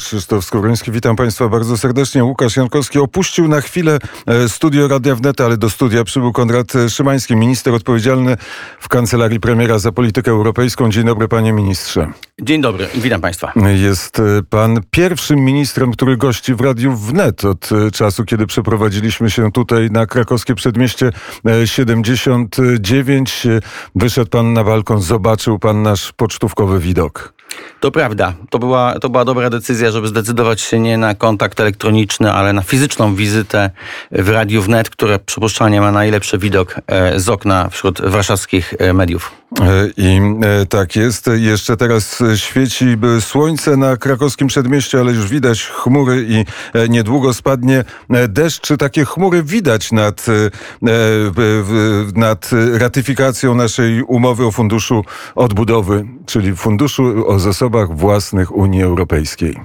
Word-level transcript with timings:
Krzysztof 0.00 0.44
Skowroński, 0.44 0.92
witam 0.92 1.16
Państwa 1.16 1.48
bardzo 1.48 1.76
serdecznie. 1.76 2.24
Łukasz 2.24 2.56
Jankowski 2.56 2.98
opuścił 2.98 3.48
na 3.48 3.60
chwilę 3.60 3.98
e, 4.26 4.48
studio 4.48 4.88
Radia 4.88 5.14
Wnet, 5.14 5.40
ale 5.40 5.56
do 5.56 5.70
studia 5.70 6.04
przybył 6.04 6.32
Konrad 6.32 6.72
Szymański, 6.88 7.36
minister 7.36 7.74
odpowiedzialny 7.74 8.36
w 8.80 8.88
Kancelarii 8.88 9.40
Premiera 9.40 9.78
za 9.78 9.92
politykę 9.92 10.30
europejską. 10.30 10.90
Dzień 10.90 11.04
dobry, 11.04 11.28
panie 11.28 11.52
ministrze. 11.52 12.12
Dzień 12.42 12.60
dobry, 12.60 12.88
witam 12.94 13.20
Państwa. 13.20 13.52
Jest 13.74 14.20
e, 14.20 14.22
pan 14.50 14.80
pierwszym 14.90 15.38
ministrem, 15.38 15.92
który 15.92 16.16
gości 16.16 16.54
w 16.54 16.60
Radiu 16.60 16.96
Wnet 16.96 17.44
od 17.44 17.72
e, 17.72 17.90
czasu, 17.90 18.24
kiedy 18.24 18.46
przeprowadziliśmy 18.46 19.30
się 19.30 19.52
tutaj 19.52 19.90
na 19.90 20.06
krakowskie 20.06 20.54
przedmieście 20.54 21.10
79. 21.64 23.46
Wyszedł 23.94 24.30
pan 24.30 24.52
na 24.52 24.64
balkon, 24.64 25.02
zobaczył 25.02 25.58
pan 25.58 25.82
nasz 25.82 26.12
pocztówkowy 26.12 26.80
widok. 26.80 27.39
To 27.80 27.90
prawda. 27.90 28.32
To 28.50 28.58
była, 28.58 28.98
to 29.00 29.08
była 29.08 29.24
dobra 29.24 29.50
decyzja, 29.50 29.90
żeby 29.90 30.08
zdecydować 30.08 30.60
się 30.60 30.78
nie 30.78 30.98
na 30.98 31.14
kontakt 31.14 31.60
elektroniczny, 31.60 32.32
ale 32.32 32.52
na 32.52 32.62
fizyczną 32.62 33.14
wizytę 33.14 33.70
w 34.12 34.28
Radiu 34.28 34.62
Wnet, 34.62 34.90
które 34.90 35.18
przypuszczalnie 35.18 35.80
ma 35.80 35.92
najlepszy 35.92 36.38
widok 36.38 36.80
e, 36.86 37.20
z 37.20 37.28
okna 37.28 37.68
wśród 37.68 38.00
warszawskich 38.00 38.74
e, 38.78 38.92
mediów. 38.92 39.39
E, 39.58 39.88
I 39.96 40.20
tak 40.68 40.96
jest. 40.96 41.30
Jeszcze 41.36 41.76
teraz 41.76 42.22
świeci 42.36 42.86
słońce 43.20 43.76
na 43.76 43.96
krakowskim 43.96 44.48
przedmieściu, 44.48 44.98
ale 44.98 45.12
już 45.12 45.28
widać 45.28 45.64
chmury 45.64 46.26
i 46.28 46.44
niedługo 46.88 47.34
spadnie 47.34 47.84
deszcz. 48.28 48.60
Czy 48.60 48.76
takie 48.76 49.04
chmury 49.04 49.42
widać 49.42 49.92
nad, 49.92 50.26
nad 52.14 52.50
ratyfikacją 52.72 53.54
naszej 53.54 54.02
umowy 54.02 54.46
o 54.46 54.50
funduszu 54.50 55.04
odbudowy, 55.34 56.04
czyli 56.26 56.56
funduszu 56.56 57.28
o 57.28 57.38
zasobach 57.38 57.96
własnych 57.96 58.56
Unii 58.56 58.82
Europejskiej? 58.82 59.56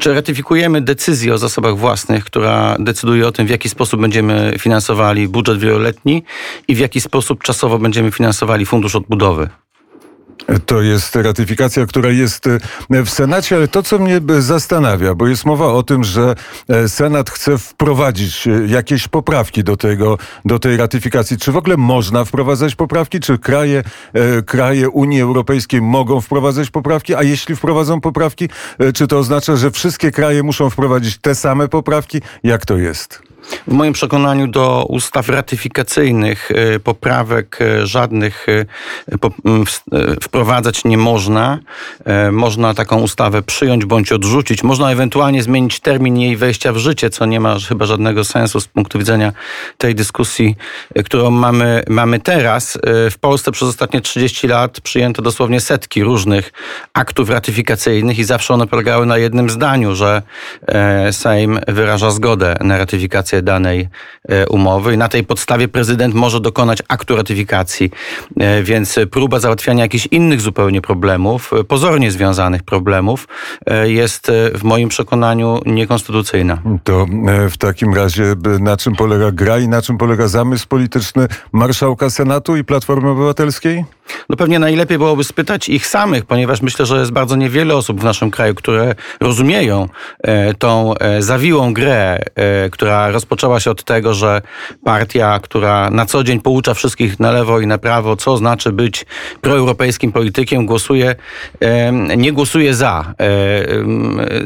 Czy 0.00 0.14
ratyfikujemy 0.14 0.80
decyzję 0.80 1.34
o 1.34 1.38
zasobach 1.38 1.76
własnych, 1.76 2.24
która 2.24 2.76
decyduje 2.78 3.26
o 3.26 3.32
tym, 3.32 3.46
w 3.46 3.50
jaki 3.50 3.68
sposób 3.68 4.00
będziemy 4.00 4.54
finansowali 4.58 5.28
budżet 5.28 5.58
wieloletni 5.58 6.22
i 6.68 6.74
w 6.74 6.78
jaki 6.78 7.00
sposób 7.00 7.42
czasowo 7.42 7.78
będziemy 7.78 8.12
finansowali 8.12 8.66
fundusz 8.66 8.96
odbudowy? 8.96 9.29
To 10.66 10.82
jest 10.82 11.16
ratyfikacja, 11.16 11.86
która 11.86 12.10
jest 12.10 12.46
e, 12.46 12.58
w 13.04 13.10
Senacie, 13.10 13.56
ale 13.56 13.68
to, 13.68 13.82
co 13.82 13.98
mnie 13.98 14.20
zastanawia, 14.38 15.14
bo 15.14 15.26
jest 15.26 15.44
mowa 15.44 15.66
o 15.66 15.82
tym, 15.82 16.04
że 16.04 16.34
e, 16.68 16.88
Senat 16.88 17.30
chce 17.30 17.58
wprowadzić 17.58 18.46
e, 18.46 18.50
jakieś 18.66 19.08
poprawki 19.08 19.64
do, 19.64 19.76
tego, 19.76 20.18
do 20.44 20.58
tej 20.58 20.76
ratyfikacji. 20.76 21.38
Czy 21.38 21.52
w 21.52 21.56
ogóle 21.56 21.76
można 21.76 22.24
wprowadzać 22.24 22.74
poprawki? 22.74 23.20
Czy 23.20 23.38
kraje, 23.38 23.82
kraje 24.46 24.90
Unii 24.90 25.20
Europejskiej 25.20 25.82
mogą 25.82 26.20
wprowadzać 26.20 26.70
poprawki? 26.70 27.14
A 27.14 27.22
jeśli 27.22 27.56
wprowadzą 27.56 28.00
poprawki, 28.00 28.48
czy 28.94 29.06
to 29.06 29.18
oznacza, 29.18 29.56
że 29.56 29.70
wszystkie 29.70 30.10
kraje 30.10 30.42
muszą 30.42 30.70
wprowadzić 30.70 31.18
te 31.18 31.34
same 31.34 31.68
poprawki? 31.68 32.20
Jak 32.42 32.66
to 32.66 32.76
jest? 32.76 33.29
W 33.68 33.72
moim 33.72 33.92
przekonaniu 33.92 34.46
do 34.46 34.86
ustaw 34.88 35.28
ratyfikacyjnych 35.28 36.50
e, 36.50 36.78
poprawek 36.78 37.58
e, 37.60 37.86
żadnych 37.86 38.46
e, 38.48 38.64
wprowadzać 40.22 40.84
nie 40.84 40.98
można. 40.98 41.58
Można 42.32 42.74
taką 42.74 43.00
ustawę 43.00 43.42
przyjąć 43.42 43.84
bądź 43.84 44.12
odrzucić. 44.12 44.62
Można 44.62 44.92
ewentualnie 44.92 45.42
zmienić 45.42 45.80
termin 45.80 46.18
jej 46.18 46.36
wejścia 46.36 46.72
w 46.72 46.76
życie, 46.76 47.10
co 47.10 47.26
nie 47.26 47.40
ma 47.40 47.56
chyba 47.68 47.86
żadnego 47.86 48.24
sensu 48.24 48.60
z 48.60 48.68
punktu 48.68 48.98
widzenia 48.98 49.32
tej 49.78 49.94
dyskusji, 49.94 50.56
którą 51.04 51.30
mamy, 51.30 51.82
mamy 51.88 52.20
teraz. 52.20 52.78
W 53.10 53.18
Polsce 53.20 53.52
przez 53.52 53.68
ostatnie 53.68 54.00
30 54.00 54.46
lat 54.46 54.80
przyjęto 54.80 55.22
dosłownie 55.22 55.60
setki 55.60 56.02
różnych 56.02 56.52
aktów 56.94 57.30
ratyfikacyjnych 57.30 58.18
i 58.18 58.24
zawsze 58.24 58.54
one 58.54 58.66
polegały 58.66 59.06
na 59.06 59.18
jednym 59.18 59.50
zdaniu, 59.50 59.94
że 59.94 60.22
Sejm 61.12 61.60
wyraża 61.68 62.10
zgodę 62.10 62.56
na 62.60 62.78
ratyfikację 62.78 63.39
danej 63.42 63.88
e, 64.28 64.46
umowy 64.46 64.94
i 64.94 64.98
na 64.98 65.08
tej 65.08 65.24
podstawie 65.24 65.68
prezydent 65.68 66.14
może 66.14 66.40
dokonać 66.40 66.82
aktu 66.88 67.16
ratyfikacji. 67.16 67.90
E, 68.40 68.62
więc 68.62 68.98
próba 69.10 69.40
załatwiania 69.40 69.82
jakichś 69.82 70.08
innych 70.10 70.40
zupełnie 70.40 70.80
problemów, 70.80 71.52
e, 71.52 71.64
pozornie 71.64 72.10
związanych 72.10 72.62
problemów, 72.62 73.28
jest 73.84 74.32
w 74.54 74.62
moim 74.62 74.88
przekonaniu 74.88 75.60
niekonstytucyjna. 75.66 76.62
To 76.84 77.06
w 77.50 77.58
takim 77.58 77.94
razie 77.94 78.34
na 78.60 78.76
czym 78.76 78.96
polega 78.96 79.32
gra 79.32 79.58
i 79.58 79.68
na 79.68 79.82
czym 79.82 79.98
polega 79.98 80.28
zamysł 80.28 80.68
polityczny 80.68 81.26
marszałka 81.52 82.10
Senatu 82.10 82.56
i 82.56 82.64
Platformy 82.64 83.10
Obywatelskiej? 83.10 83.84
No 84.28 84.36
pewnie 84.36 84.58
najlepiej 84.58 84.98
byłoby 84.98 85.24
spytać 85.24 85.68
ich 85.68 85.86
samych, 85.86 86.24
ponieważ 86.24 86.62
myślę, 86.62 86.86
że 86.86 87.00
jest 87.00 87.12
bardzo 87.12 87.36
niewiele 87.36 87.76
osób 87.76 88.00
w 88.00 88.04
naszym 88.04 88.30
kraju, 88.30 88.54
które 88.54 88.94
rozumieją 89.20 89.88
tą 90.58 90.94
zawiłą 91.18 91.74
grę, 91.74 92.18
która 92.70 93.10
rozpoczęła 93.10 93.29
rozpoczęła 93.30 93.60
się 93.60 93.70
od 93.70 93.84
tego, 93.84 94.14
że 94.14 94.42
partia, 94.84 95.40
która 95.42 95.90
na 95.90 96.06
co 96.06 96.24
dzień 96.24 96.40
poucza 96.40 96.74
wszystkich 96.74 97.20
na 97.20 97.30
lewo 97.30 97.60
i 97.60 97.66
na 97.66 97.78
prawo, 97.78 98.16
co 98.16 98.36
znaczy 98.36 98.72
być 98.72 99.06
proeuropejskim 99.40 100.12
politykiem, 100.12 100.66
głosuje, 100.66 101.16
nie 102.16 102.32
głosuje 102.32 102.74
za 102.74 103.14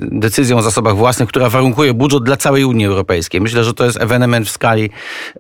decyzją 0.01 0.59
o 0.59 0.63
zasobach 0.63 0.97
własnych, 0.97 1.29
która 1.29 1.51
warunkuje 1.51 1.95
budżet 1.95 2.23
dla 2.23 2.37
całej 2.37 2.65
Unii 2.65 2.87
Europejskiej. 2.87 3.41
Myślę, 3.41 3.65
że 3.65 3.75
to 3.75 3.85
jest 3.85 4.01
ewenement 4.01 4.49
w 4.49 4.51
skali 4.51 4.91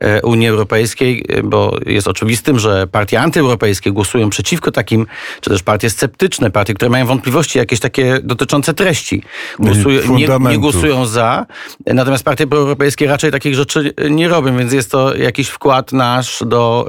e, 0.00 0.22
Unii 0.22 0.49
Europejskiej, 0.49 1.25
bo 1.44 1.77
jest 1.87 2.09
oczywistym, 2.09 2.59
że 2.59 2.87
partie 2.87 3.21
antyeuropejskie 3.21 3.93
głosują 3.93 4.31
przeciwko 4.31 4.71
takim, 4.71 5.06
czy 5.41 5.50
też 5.50 5.62
partie 5.62 5.91
sceptyczne, 5.91 6.50
partie, 6.50 6.75
które 6.75 6.91
mają 6.91 7.06
wątpliwości 7.06 7.59
jakieś 7.59 7.81
takie 7.81 8.19
dotyczące 8.22 8.75
treści, 8.75 9.22
głosują, 9.59 10.16
nie, 10.16 10.28
nie 10.50 10.59
głosują 10.59 11.06
za. 11.06 11.47
Natomiast 11.87 12.25
partie 12.25 12.47
proeuropejskie 12.47 13.06
raczej 13.06 13.24
takich 13.31 13.55
rzeczy 13.55 13.95
nie 14.11 14.29
robią, 14.29 14.57
więc 14.57 14.73
jest 14.73 14.91
to 14.91 15.17
jakiś 15.17 15.49
wkład 15.49 15.93
nasz 15.93 16.43
do 16.47 16.89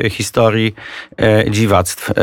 y, 0.00 0.04
y, 0.06 0.10
historii 0.10 0.74
y, 1.46 1.50
dziwactw 1.50 2.10
y, 2.10 2.14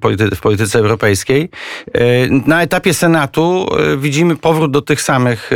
polity 0.00 0.36
w 0.36 0.40
polityce 0.40 0.78
europejskiej. 0.78 1.50
Y, 1.96 2.28
na 2.46 2.62
etapie 2.62 2.94
Senatu 2.94 3.66
widzimy 3.98 4.36
powrót 4.36 4.70
do 4.70 4.82
tych 4.82 5.02
samych 5.02 5.50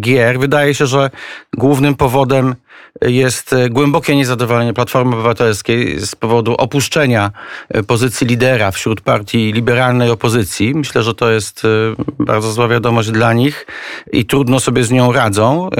gier. 0.00 0.38
Wydaje 0.38 0.74
się, 0.74 0.86
że 0.86 1.10
głównym 1.52 1.94
powodem 1.94 2.54
jest 3.02 3.54
głębokie 3.70 4.16
niezadowolenie 4.16 4.74
Platformy 4.74 5.14
Obywatelskiej 5.14 6.00
z 6.00 6.14
powodu 6.14 6.54
opuszczenia 6.54 7.30
pozycji 7.86 8.26
lidera 8.26 8.70
wśród 8.70 9.00
partii 9.00 9.52
liberalnej 9.52 10.10
opozycji. 10.10 10.74
Myślę, 10.74 11.02
że 11.02 11.14
to 11.14 11.30
jest 11.30 11.62
bardzo 12.18 12.52
zła 12.52 12.68
wiadomość 12.68 13.10
dla 13.10 13.32
nich 13.32 13.66
i 14.12 14.24
trudno 14.24 14.60
sobie 14.60 14.84
z 14.84 14.90
nią 14.90 15.12
radzą. 15.12 15.70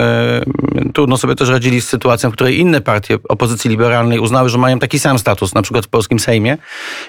Trudno 0.94 1.16
sobie 1.16 1.34
też 1.34 1.48
radzili 1.48 1.80
z 1.80 1.88
sytuacją, 1.88 2.30
w 2.30 2.32
której 2.32 2.58
inne 2.58 2.80
partie 2.80 3.18
opozycji 3.28 3.70
liberalnej 3.70 4.18
uznały, 4.18 4.48
że 4.48 4.58
mają 4.58 4.78
taki 4.78 4.98
sam 4.98 5.18
status, 5.18 5.54
na 5.54 5.62
przykład 5.62 5.86
w 5.86 5.88
polskim 5.88 6.18
Sejmie 6.18 6.58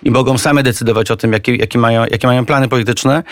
i 0.03 0.11
mogą 0.11 0.37
same 0.37 0.63
decydować 0.63 1.11
o 1.11 1.15
tym, 1.15 1.33
jakie, 1.33 1.55
jakie, 1.55 1.79
mają, 1.79 2.05
jakie 2.11 2.27
mają 2.27 2.45
plany 2.45 2.67
polityczne. 2.67 3.23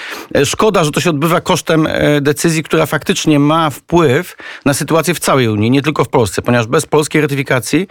Szkoda, 0.45 0.83
że 0.83 0.91
to 0.91 1.01
się 1.01 1.09
odbywa 1.09 1.41
kosztem 1.41 1.87
decyzji, 2.21 2.63
która 2.63 2.85
faktycznie 2.85 3.39
ma 3.39 3.69
wpływ 3.69 4.37
na 4.65 4.73
sytuację 4.73 5.13
w 5.13 5.19
całej 5.19 5.47
Unii, 5.47 5.71
nie 5.71 5.81
tylko 5.81 6.03
w 6.03 6.09
Polsce, 6.09 6.41
ponieważ 6.45 6.67
bez 6.67 6.85
polskiej 6.85 7.21
ratyfikacji 7.21 7.87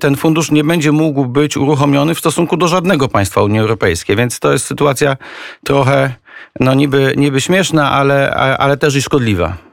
ten 0.00 0.16
fundusz 0.16 0.50
nie 0.50 0.64
będzie 0.64 0.92
mógł 0.92 1.26
być 1.26 1.56
uruchomiony 1.56 2.14
w 2.14 2.18
stosunku 2.18 2.56
do 2.56 2.68
żadnego 2.68 3.08
państwa 3.08 3.42
Unii 3.42 3.60
Europejskiej, 3.60 4.16
więc 4.16 4.40
to 4.40 4.52
jest 4.52 4.66
sytuacja 4.66 5.16
trochę 5.64 6.14
no 6.60 6.74
niby, 6.74 7.14
niby 7.16 7.40
śmieszna, 7.40 7.90
ale, 7.90 8.34
ale 8.34 8.76
też 8.76 8.96
i 8.96 9.02
szkodliwa. 9.02 9.67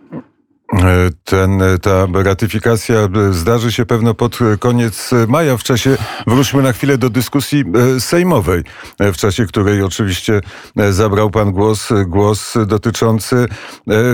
Ten, 1.23 1.59
ta 1.81 2.07
ratyfikacja 2.23 2.95
zdarzy 3.31 3.71
się 3.71 3.85
pewno 3.85 4.13
pod 4.13 4.39
koniec 4.59 5.11
maja. 5.27 5.57
W 5.57 5.63
czasie, 5.63 5.97
wróćmy 6.27 6.63
na 6.63 6.73
chwilę 6.73 6.97
do 6.97 7.09
dyskusji 7.09 7.63
e, 7.95 7.99
sejmowej, 7.99 8.63
e, 8.99 9.11
w 9.11 9.17
czasie 9.17 9.45
której 9.45 9.81
oczywiście 9.81 10.41
e, 10.77 10.93
zabrał 10.93 11.29
pan 11.29 11.51
głos, 11.51 11.89
głos 12.07 12.53
dotyczący 12.67 13.47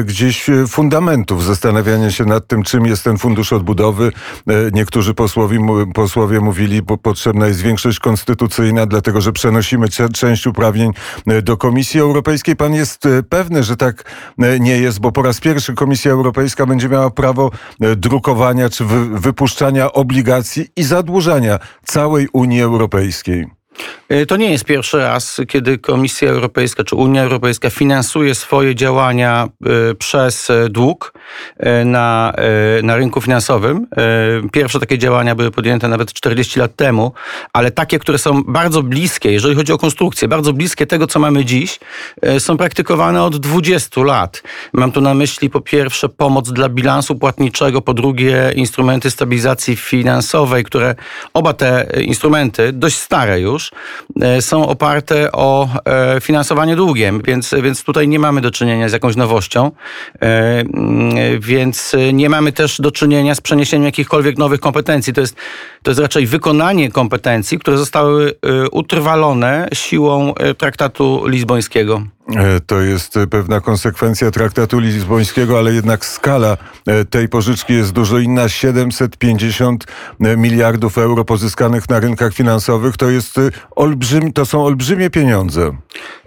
gdzieś 0.05 0.45
fundamentów, 0.67 1.45
zastanawiania 1.45 2.11
się 2.11 2.25
nad 2.25 2.47
tym, 2.47 2.63
czym 2.63 2.85
jest 2.85 3.03
ten 3.03 3.17
fundusz 3.17 3.53
odbudowy. 3.53 4.11
Niektórzy 4.73 5.13
posłowie, 5.13 5.59
posłowie 5.93 6.39
mówili, 6.39 6.81
bo 6.81 6.97
potrzebna 6.97 7.47
jest 7.47 7.61
większość 7.61 7.99
konstytucyjna, 7.99 8.85
dlatego 8.85 9.21
że 9.21 9.31
przenosimy 9.31 9.87
część 10.13 10.47
uprawnień 10.47 10.91
do 11.43 11.57
Komisji 11.57 11.99
Europejskiej. 11.99 12.55
Pan 12.55 12.73
jest 12.73 13.03
pewny, 13.29 13.63
że 13.63 13.77
tak 13.77 14.03
nie 14.59 14.77
jest, 14.77 14.99
bo 14.99 15.11
po 15.11 15.21
raz 15.21 15.39
pierwszy 15.39 15.73
Komisja 15.73 16.11
Europejska 16.11 16.40
Europejska 16.41 16.65
będzie 16.65 16.89
miała 16.89 17.09
prawo 17.09 17.51
e, 17.81 17.95
drukowania 17.95 18.69
czy 18.69 18.85
wypuszczania 19.11 19.91
obligacji 19.91 20.67
i 20.75 20.83
zadłużania 20.83 21.59
całej 21.85 22.27
Unii 22.33 22.61
Europejskiej. 22.61 23.47
E, 24.09 24.25
to 24.25 24.37
nie 24.37 24.51
jest 24.51 24.65
pierwszy 24.65 24.97
raz, 24.97 25.41
kiedy 25.47 25.77
Komisja 25.77 26.29
Europejska 26.29 26.83
czy 26.83 26.95
Unia 26.95 27.23
Europejska 27.23 27.69
finansuje 27.69 28.35
swoje 28.35 28.75
działania 28.75 29.47
e, 29.65 29.95
przez 29.95 30.47
dług. 30.69 31.13
Na, 31.85 32.33
na 32.83 32.95
rynku 32.95 33.21
finansowym. 33.21 33.87
Pierwsze 34.51 34.79
takie 34.79 34.97
działania 34.97 35.35
były 35.35 35.51
podjęte 35.51 35.87
nawet 35.87 36.13
40 36.13 36.59
lat 36.59 36.75
temu, 36.75 37.11
ale 37.53 37.71
takie, 37.71 37.99
które 37.99 38.17
są 38.17 38.43
bardzo 38.43 38.83
bliskie, 38.83 39.31
jeżeli 39.31 39.55
chodzi 39.55 39.73
o 39.73 39.77
konstrukcję, 39.77 40.27
bardzo 40.27 40.53
bliskie 40.53 40.87
tego, 40.87 41.07
co 41.07 41.19
mamy 41.19 41.45
dziś, 41.45 41.79
są 42.39 42.57
praktykowane 42.57 43.23
od 43.23 43.37
20 43.37 44.01
lat. 44.03 44.43
Mam 44.73 44.91
tu 44.91 45.01
na 45.01 45.13
myśli 45.13 45.49
po 45.49 45.61
pierwsze 45.61 46.09
pomoc 46.09 46.51
dla 46.51 46.69
bilansu 46.69 47.15
płatniczego, 47.15 47.81
po 47.81 47.93
drugie 47.93 48.51
instrumenty 48.55 49.11
stabilizacji 49.11 49.75
finansowej, 49.75 50.63
które 50.63 50.95
oba 51.33 51.53
te 51.53 51.87
instrumenty, 52.01 52.73
dość 52.73 52.97
stare 52.97 53.41
już, 53.41 53.71
są 54.39 54.67
oparte 54.67 55.31
o 55.31 55.69
finansowanie 56.21 56.75
długiem, 56.75 57.21
więc, 57.25 57.53
więc 57.63 57.83
tutaj 57.83 58.07
nie 58.07 58.19
mamy 58.19 58.41
do 58.41 58.51
czynienia 58.51 58.89
z 58.89 58.93
jakąś 58.93 59.15
nowością, 59.15 59.71
e, 60.21 60.63
więc 61.39 61.95
nie 62.13 62.29
mamy 62.29 62.51
też 62.51 62.81
do 62.81 62.91
czynienia 62.91 63.35
z 63.35 63.41
przeniesieniem 63.41 63.85
jakichkolwiek 63.85 64.37
nowych 64.37 64.59
kompetencji. 64.59 65.13
To 65.13 65.21
jest, 65.21 65.35
to 65.83 65.91
jest 65.91 66.01
raczej 66.01 66.27
wykonanie 66.27 66.91
kompetencji, 66.91 67.59
które 67.59 67.77
zostały 67.77 68.29
e, 68.29 68.69
utrwalone 68.69 69.69
siłą 69.73 70.35
e, 70.35 70.53
traktatu 70.53 71.23
lizbońskiego. 71.27 72.03
To 72.67 72.81
jest 72.81 73.19
pewna 73.29 73.61
konsekwencja 73.61 74.31
traktatu 74.31 74.79
lizbońskiego, 74.79 75.57
ale 75.57 75.73
jednak 75.73 76.05
skala 76.05 76.57
tej 77.09 77.29
pożyczki 77.29 77.73
jest 77.73 77.91
dużo 77.91 78.17
inna. 78.17 78.49
750 78.49 79.85
miliardów 80.19 80.97
euro 80.97 81.25
pozyskanych 81.25 81.89
na 81.89 81.99
rynkach 81.99 82.33
finansowych 82.33 82.97
to 82.97 83.09
jest 83.09 83.39
olbrzymi, 83.75 84.33
to 84.33 84.45
są 84.45 84.65
olbrzymie 84.65 85.09
pieniądze. 85.09 85.71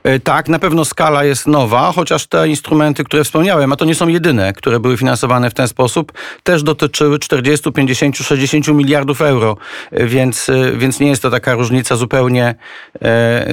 E, 0.05 0.21
tak, 0.21 0.49
na 0.49 0.59
pewno 0.59 0.85
skala 0.85 1.25
jest 1.25 1.47
nowa, 1.47 1.93
chociaż 1.93 2.27
te 2.27 2.49
instrumenty, 2.49 3.05
które 3.05 3.25
wspomniałem, 3.25 3.73
a 3.73 3.77
to 3.77 3.85
nie 3.85 3.95
są 3.95 4.09
jedyne, 4.09 4.53
które 4.53 4.81
były 4.81 4.97
finansowane 4.97 5.51
w 5.51 5.55
ten 5.55 5.69
sposób, 5.69 6.13
też 6.43 6.63
dotyczyły 6.63 7.19
40, 7.19 7.73
50, 7.73 8.17
60 8.17 8.69
miliardów 8.69 9.23
euro, 9.23 9.57
e, 9.91 10.07
więc, 10.07 10.49
e, 10.49 10.73
więc 10.77 11.01
nie 11.01 11.09
jest 11.09 11.23
to 11.23 11.31
taka 11.31 11.55
różnica 11.55 11.97
zupełnie, 11.97 12.55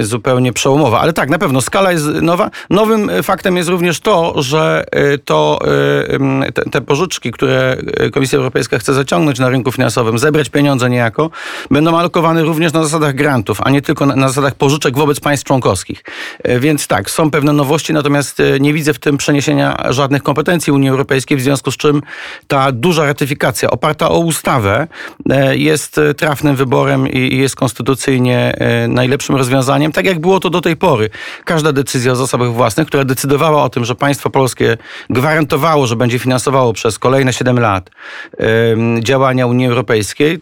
zupełnie 0.00 0.52
przełomowa. 0.52 1.00
Ale 1.00 1.12
tak, 1.12 1.30
na 1.30 1.38
pewno 1.38 1.60
skala 1.60 1.92
jest 1.92 2.06
nowa. 2.06 2.41
Nowym 2.70 3.10
faktem 3.22 3.56
jest 3.56 3.68
również 3.68 4.00
to, 4.00 4.42
że 4.42 4.84
to, 5.24 5.58
te, 6.54 6.62
te 6.70 6.80
pożyczki, 6.80 7.30
które 7.32 7.76
Komisja 8.12 8.38
Europejska 8.38 8.78
chce 8.78 8.94
zaciągnąć 8.94 9.38
na 9.38 9.48
rynku 9.48 9.72
finansowym, 9.72 10.18
zebrać 10.18 10.48
pieniądze 10.48 10.90
niejako, 10.90 11.30
będą 11.70 11.98
alokowane 11.98 12.42
również 12.42 12.72
na 12.72 12.84
zasadach 12.84 13.14
grantów, 13.14 13.60
a 13.60 13.70
nie 13.70 13.82
tylko 13.82 14.06
na, 14.06 14.16
na 14.16 14.28
zasadach 14.28 14.54
pożyczek 14.54 14.96
wobec 14.96 15.20
państw 15.20 15.46
członkowskich. 15.46 16.04
E, 16.42 16.60
więc 16.60 16.86
tak, 16.86 17.10
są 17.10 17.30
pewne 17.30 17.52
nowości, 17.52 17.92
natomiast 17.92 18.40
e, 18.40 18.60
nie 18.60 18.72
widzę 18.72 18.94
w 18.94 18.98
tym 18.98 19.16
przeniesienia 19.16 19.76
żadnych 19.90 20.22
kompetencji 20.22 20.72
Unii 20.72 20.88
Europejskiej, 20.88 21.36
w 21.36 21.40
związku 21.40 21.70
z 21.70 21.76
czym 21.76 22.02
ta 22.48 22.72
duża 22.72 23.04
ratyfikacja 23.04 23.70
oparta 23.70 24.08
o 24.08 24.18
ustawę 24.18 24.86
e, 25.30 25.56
jest 25.56 26.00
trafnym 26.16 26.56
wyborem 26.56 27.08
i 27.08 27.36
jest 27.36 27.56
konstytucyjnie 27.56 28.56
najlepszym 28.88 29.36
rozwiązaniem, 29.36 29.92
tak 29.92 30.04
jak 30.04 30.20
było 30.20 30.40
to 30.40 30.50
do 30.50 30.60
tej 30.60 30.76
pory. 30.76 31.10
Każda 31.44 31.72
decyzja 31.72 32.12
o 32.12 32.16
zasobach 32.26 32.52
własnych, 32.52 32.86
która 32.88 33.04
decydowała 33.04 33.62
o 33.62 33.68
tym, 33.68 33.84
że 33.84 33.94
państwo 33.94 34.30
polskie 34.30 34.76
gwarantowało, 35.10 35.86
że 35.86 35.96
będzie 35.96 36.18
finansowało 36.18 36.72
przez 36.72 36.98
kolejne 36.98 37.32
7 37.32 37.58
lat 37.58 37.90
działania 39.00 39.46
Unii 39.46 39.66
Europejskiej, 39.66 40.40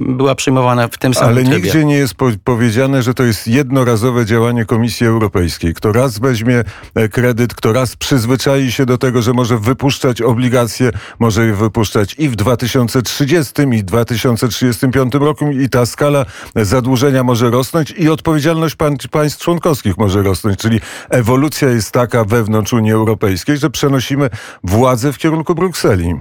była 0.00 0.34
przyjmowana 0.34 0.88
w 0.88 0.98
tym 0.98 1.14
samym 1.14 1.34
Ale 1.34 1.42
trybie. 1.42 1.56
nigdzie 1.56 1.84
nie 1.84 1.94
jest 1.94 2.14
powiedziane, 2.44 3.02
że 3.02 3.14
to 3.14 3.22
jest 3.22 3.48
jednorazowe 3.48 4.26
działanie 4.26 4.64
Komisji 4.64 5.06
Europejskiej. 5.06 5.74
Kto 5.74 5.92
raz 5.92 6.18
weźmie 6.18 6.64
e, 6.94 7.08
kredyt, 7.08 7.54
kto 7.54 7.72
raz 7.72 7.96
przyzwyczai 7.96 8.72
się 8.72 8.86
do 8.86 8.98
tego, 8.98 9.22
że 9.22 9.32
może 9.32 9.58
wypuszczać 9.58 10.22
obligacje, 10.22 10.90
może 11.18 11.46
je 11.46 11.54
wypuszczać 11.54 12.14
i 12.18 12.28
w 12.28 12.36
2030 12.36 13.52
i 13.72 13.84
2035 13.84 15.14
roku 15.14 15.50
i 15.50 15.68
ta 15.68 15.86
skala 15.86 16.26
zadłużenia 16.56 17.24
może 17.24 17.50
rosnąć 17.50 17.90
i 17.90 18.08
odpowiedzialność 18.08 18.76
państw 19.10 19.40
członkowskich 19.40 19.98
może 19.98 20.22
rosnąć. 20.22 20.58
Czyli 20.58 20.80
ewolucja 21.10 21.68
jest 21.68 21.92
taka 21.92 22.24
wewnątrz 22.24 22.72
Unii 22.72 22.92
Europejskiej, 22.92 23.56
że 23.56 23.70
przenosimy 23.70 24.30
władzę 24.64 25.12
w 25.12 25.18
kierunku 25.18 25.54
Brukseli. 25.54 26.14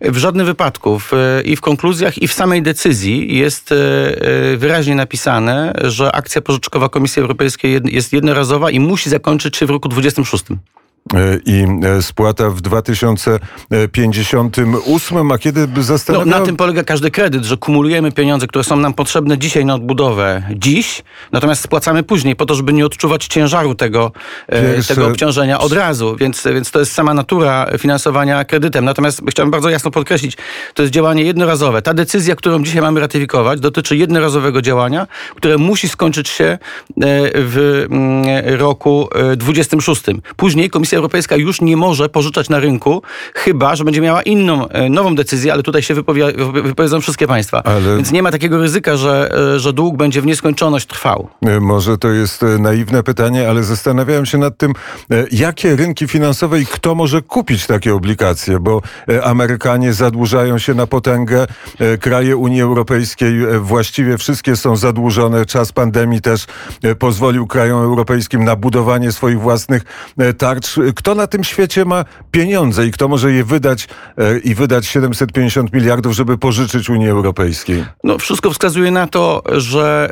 W 0.00 0.16
żadnym 0.16 0.46
wypadku 0.46 1.00
i 1.44 1.56
w 1.56 1.60
konkluzjach, 1.60 2.22
i 2.22 2.28
w 2.28 2.32
samej 2.32 2.62
decyzji 2.62 3.38
jest 3.38 3.72
e, 3.72 3.76
e, 3.76 4.56
wyraźnie 4.56 4.94
napisane, 4.94 5.72
że 5.82 6.12
akcja 6.12 6.40
pożyczkowa 6.42 6.88
Komisji 6.88 7.22
Europejskiej 7.22 7.80
jest 7.84 8.12
jednorazowa 8.12 8.70
i 8.70 8.80
musi 8.80 9.10
zakończyć 9.10 9.56
się 9.56 9.66
w 9.66 9.70
roku 9.70 9.88
2026. 9.88 10.44
E, 11.14 11.38
i 11.46 11.66
e, 11.84 12.02
spłata 12.02 12.50
w 12.50 12.60
2058, 12.60 15.32
a 15.32 15.38
kiedy 15.38 15.68
zastanawiam... 15.82 16.28
No, 16.28 16.38
na 16.38 16.44
tym 16.46 16.56
polega 16.56 16.84
każdy 16.84 17.10
kredyt, 17.10 17.44
że 17.44 17.56
kumulujemy 17.56 18.12
pieniądze, 18.12 18.46
które 18.46 18.64
są 18.64 18.76
nam 18.76 18.94
potrzebne 18.94 19.38
dzisiaj 19.38 19.64
na 19.64 19.74
odbudowę 19.74 20.42
dziś, 20.56 21.02
natomiast 21.32 21.62
spłacamy 21.62 22.02
później 22.02 22.36
po 22.36 22.46
to, 22.46 22.54
żeby 22.54 22.72
nie 22.72 22.86
odczuwać 22.86 23.26
ciężaru 23.26 23.74
tego, 23.74 24.12
e, 24.46 24.74
Pierwsze... 24.74 24.94
tego 24.94 25.06
obciążenia 25.06 25.58
od 25.58 25.72
razu, 25.72 26.16
więc, 26.16 26.44
więc 26.54 26.70
to 26.70 26.78
jest 26.78 26.92
sama 26.92 27.14
natura 27.14 27.66
finansowania 27.78 28.44
kredytem. 28.44 28.84
Natomiast 28.84 29.22
chciałbym 29.30 29.50
bardzo 29.50 29.70
jasno 29.70 29.90
podkreślić, 29.90 30.36
to 30.74 30.82
jest 30.82 30.94
działanie 30.94 31.22
jednorazowe. 31.22 31.82
Ta 31.82 31.94
decyzja, 31.94 32.36
którą 32.36 32.62
dzisiaj 32.62 32.82
mamy 32.82 33.00
ratyfikować, 33.00 33.60
dotyczy 33.60 33.96
jednorazowego 33.96 34.62
działania, 34.62 35.06
które 35.36 35.58
musi 35.58 35.88
skończyć 35.88 36.28
się 36.28 36.58
w 37.34 37.86
mm, 37.90 38.24
roku 38.60 39.08
26. 39.36 40.02
Później 40.36 40.70
Komisja 40.70 40.91
Komisja 40.92 40.98
Europejska 40.98 41.36
już 41.36 41.60
nie 41.60 41.76
może 41.76 42.08
pożyczać 42.08 42.48
na 42.48 42.60
rynku, 42.60 43.02
chyba, 43.34 43.76
że 43.76 43.84
będzie 43.84 44.00
miała 44.00 44.22
inną, 44.22 44.68
e, 44.68 44.88
nową 44.88 45.14
decyzję, 45.14 45.52
ale 45.52 45.62
tutaj 45.62 45.82
się 45.82 45.94
wypowie, 45.94 46.32
wypowiedzą 46.64 47.00
wszystkie 47.00 47.26
państwa. 47.26 47.62
Ale... 47.62 47.96
Więc 47.96 48.12
nie 48.12 48.22
ma 48.22 48.30
takiego 48.30 48.58
ryzyka, 48.58 48.96
że, 48.96 49.30
e, 49.54 49.60
że 49.60 49.72
dług 49.72 49.96
będzie 49.96 50.22
w 50.22 50.26
nieskończoność 50.26 50.86
trwał. 50.86 51.28
E, 51.42 51.60
może 51.60 51.98
to 51.98 52.08
jest 52.08 52.44
naiwne 52.58 53.02
pytanie, 53.02 53.48
ale 53.48 53.62
zastanawiałem 53.62 54.26
się 54.26 54.38
nad 54.38 54.56
tym, 54.56 54.72
jakie 55.30 55.76
rynki 55.76 56.08
finansowe 56.08 56.60
i 56.60 56.66
kto 56.66 56.94
może 56.94 57.22
kupić 57.22 57.66
takie 57.66 57.94
obligacje, 57.94 58.60
bo 58.60 58.82
Amerykanie 59.22 59.92
zadłużają 59.92 60.58
się 60.58 60.74
na 60.74 60.86
potęgę, 60.86 61.46
kraje 62.00 62.36
Unii 62.36 62.62
Europejskiej 62.62 63.32
właściwie 63.60 64.18
wszystkie 64.18 64.56
są 64.56 64.76
zadłużone. 64.76 65.46
Czas 65.46 65.72
pandemii 65.72 66.20
też 66.20 66.46
pozwolił 66.98 67.46
krajom 67.46 67.82
europejskim 67.82 68.44
na 68.44 68.56
budowanie 68.56 69.12
swoich 69.12 69.40
własnych 69.40 69.82
tarcz 70.38 70.81
kto 70.96 71.14
na 71.14 71.26
tym 71.26 71.44
świecie 71.44 71.84
ma 71.84 72.04
pieniądze 72.30 72.86
i 72.86 72.90
kto 72.90 73.08
może 73.08 73.32
je 73.32 73.44
wydać 73.44 73.88
e, 74.18 74.38
i 74.38 74.54
wydać 74.54 74.86
750 74.86 75.72
miliardów, 75.72 76.12
żeby 76.12 76.38
pożyczyć 76.38 76.90
Unii 76.90 77.08
Europejskiej? 77.08 77.84
No, 78.04 78.18
wszystko 78.18 78.50
wskazuje 78.50 78.90
na 78.90 79.06
to, 79.06 79.42
że 79.52 80.10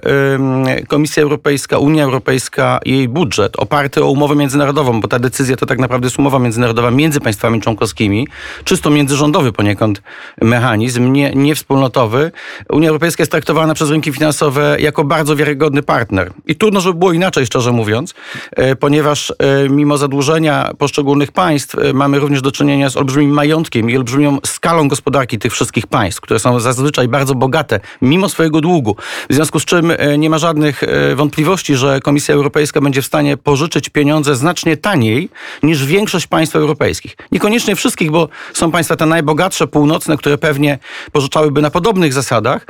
Komisja 0.88 1.22
Europejska, 1.22 1.78
Unia 1.78 2.04
Europejska, 2.04 2.80
jej 2.84 3.08
budżet 3.08 3.56
oparty 3.56 4.04
o 4.04 4.10
umowę 4.10 4.34
międzynarodową, 4.34 5.00
bo 5.00 5.08
ta 5.08 5.18
decyzja 5.18 5.56
to 5.56 5.66
tak 5.66 5.78
naprawdę 5.78 6.06
jest 6.06 6.18
umowa 6.18 6.38
międzynarodowa 6.38 6.90
między 6.90 7.20
państwami 7.20 7.60
członkowskimi, 7.60 8.28
czysto 8.64 8.90
międzyrządowy 8.90 9.52
poniekąd 9.52 10.02
mechanizm, 10.42 11.12
nie, 11.12 11.32
nie 11.34 11.54
wspólnotowy. 11.54 12.32
Unia 12.68 12.88
Europejska 12.88 13.22
jest 13.22 13.30
traktowana 13.30 13.74
przez 13.74 13.90
rynki 13.90 14.12
finansowe 14.12 14.76
jako 14.80 15.04
bardzo 15.04 15.36
wiarygodny 15.36 15.82
partner. 15.82 16.32
I 16.46 16.56
trudno, 16.56 16.80
żeby 16.80 16.98
było 16.98 17.12
inaczej, 17.12 17.46
szczerze 17.46 17.72
mówiąc, 17.72 18.14
e, 18.56 18.76
ponieważ 18.76 19.30
e, 19.30 19.68
mimo 19.68 19.98
zadłużenia 19.98 20.59
poszczególnych 20.78 21.32
państw 21.32 21.78
e, 21.78 21.92
mamy 21.92 22.18
również 22.18 22.42
do 22.42 22.52
czynienia 22.52 22.90
z 22.90 22.96
olbrzymim 22.96 23.30
majątkiem 23.30 23.90
i 23.90 23.96
olbrzymią 23.96 24.38
skalą 24.46 24.88
gospodarki 24.88 25.38
tych 25.38 25.52
wszystkich 25.52 25.86
państw, 25.86 26.20
które 26.20 26.40
są 26.40 26.60
zazwyczaj 26.60 27.08
bardzo 27.08 27.34
bogate, 27.34 27.80
mimo 28.02 28.28
swojego 28.28 28.60
długu. 28.60 28.96
W 29.30 29.34
związku 29.34 29.60
z 29.60 29.64
czym 29.64 29.90
e, 29.90 30.18
nie 30.18 30.30
ma 30.30 30.38
żadnych 30.38 30.82
e, 30.82 31.14
wątpliwości, 31.14 31.76
że 31.76 32.00
Komisja 32.00 32.34
Europejska 32.34 32.80
będzie 32.80 33.02
w 33.02 33.06
stanie 33.06 33.36
pożyczyć 33.36 33.88
pieniądze 33.88 34.36
znacznie 34.36 34.76
taniej 34.76 35.28
niż 35.62 35.86
większość 35.86 36.26
państw 36.26 36.56
europejskich. 36.56 37.16
Niekoniecznie 37.32 37.76
wszystkich, 37.76 38.10
bo 38.10 38.28
są 38.52 38.70
państwa 38.70 38.96
te 38.96 39.06
najbogatsze, 39.06 39.66
północne, 39.66 40.16
które 40.16 40.38
pewnie 40.38 40.78
pożyczałyby 41.12 41.62
na 41.62 41.70
podobnych 41.70 42.12
zasadach, 42.12 42.66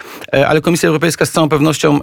ale 0.47 0.61
Komisja 0.61 0.88
Europejska 0.88 1.26
z 1.26 1.30
całą 1.30 1.49
pewnością 1.49 2.00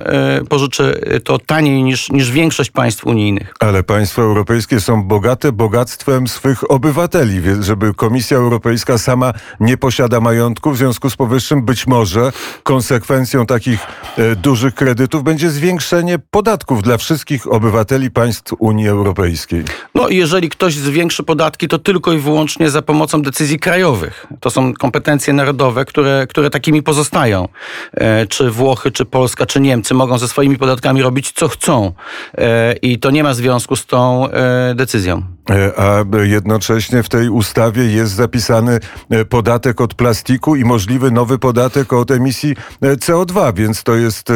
pożyczy 0.50 1.02
to 1.24 1.40
taniej 1.40 1.84
niż, 1.84 2.10
niż 2.10 2.32
większość 2.32 2.72
państw 2.72 3.06
unijnych. 3.06 3.54
Ale 3.60 3.84
państwa 3.84 4.22
europejskie 4.22 4.80
są 4.80 5.04
bogate, 5.04 5.52
bogate 5.52 5.77
bogactwem 5.78 6.28
swych 6.28 6.72
obywateli, 6.72 7.42
żeby 7.60 7.94
Komisja 7.94 8.38
Europejska 8.38 8.98
sama 8.98 9.34
nie 9.60 9.78
posiada 9.78 10.20
majątku. 10.20 10.72
W 10.72 10.78
związku 10.78 11.10
z 11.10 11.16
powyższym 11.16 11.66
być 11.66 11.88
może 11.88 12.32
konsekwencją 12.64 13.46
takich 13.46 13.80
e, 14.18 14.36
dużych 14.36 14.76
kredytów 14.76 15.24
będzie 15.24 15.50
zwiększenie 15.50 16.20
podatków 16.32 16.84
dla 16.84 16.98
wszystkich 16.98 17.52
obywateli 17.52 18.12
państw 18.12 18.54
Unii 18.60 18.88
Europejskiej. 18.88 19.64
No 19.96 20.10
jeżeli 20.10 20.50
ktoś 20.50 20.76
zwiększy 20.76 21.24
podatki, 21.24 21.68
to 21.68 21.80
tylko 21.80 22.14
i 22.14 22.18
wyłącznie 22.18 22.70
za 22.70 22.82
pomocą 22.82 23.22
decyzji 23.22 23.60
krajowych. 23.60 24.28
To 24.40 24.50
są 24.50 24.74
kompetencje 24.74 25.34
narodowe, 25.34 25.86
które, 25.86 26.28
które 26.30 26.50
takimi 26.50 26.84
pozostają. 26.84 27.48
E, 27.94 28.26
czy 28.26 28.52
Włochy, 28.52 28.92
czy 28.92 29.06
Polska, 29.06 29.46
czy 29.46 29.60
Niemcy 29.60 29.94
mogą 29.94 30.18
ze 30.18 30.28
swoimi 30.28 30.58
podatkami 30.58 31.02
robić 31.02 31.32
co 31.32 31.48
chcą. 31.48 31.94
E, 32.38 32.74
I 32.74 33.00
to 33.00 33.12
nie 33.12 33.24
ma 33.24 33.34
związku 33.34 33.76
z 33.76 33.86
tą 33.86 34.28
decyzją. 34.76 35.37
E, 35.50 35.80
a 35.80 36.06
jednocześnie 36.24 37.04
w 37.04 37.10
tej 37.10 37.30
ustawie 37.30 37.84
jest 37.92 38.14
zapisany 38.14 38.80
e, 39.10 39.26
podatek 39.26 39.82
od 39.82 39.94
plastiku 39.94 40.56
i 40.56 40.66
możliwy 40.66 41.12
nowy 41.12 41.40
podatek 41.40 41.94
od 41.94 42.12
emisji 42.12 42.56
e, 42.82 42.96
CO2, 42.96 43.54
więc 43.54 43.84
to 43.84 43.96
jest 43.96 44.28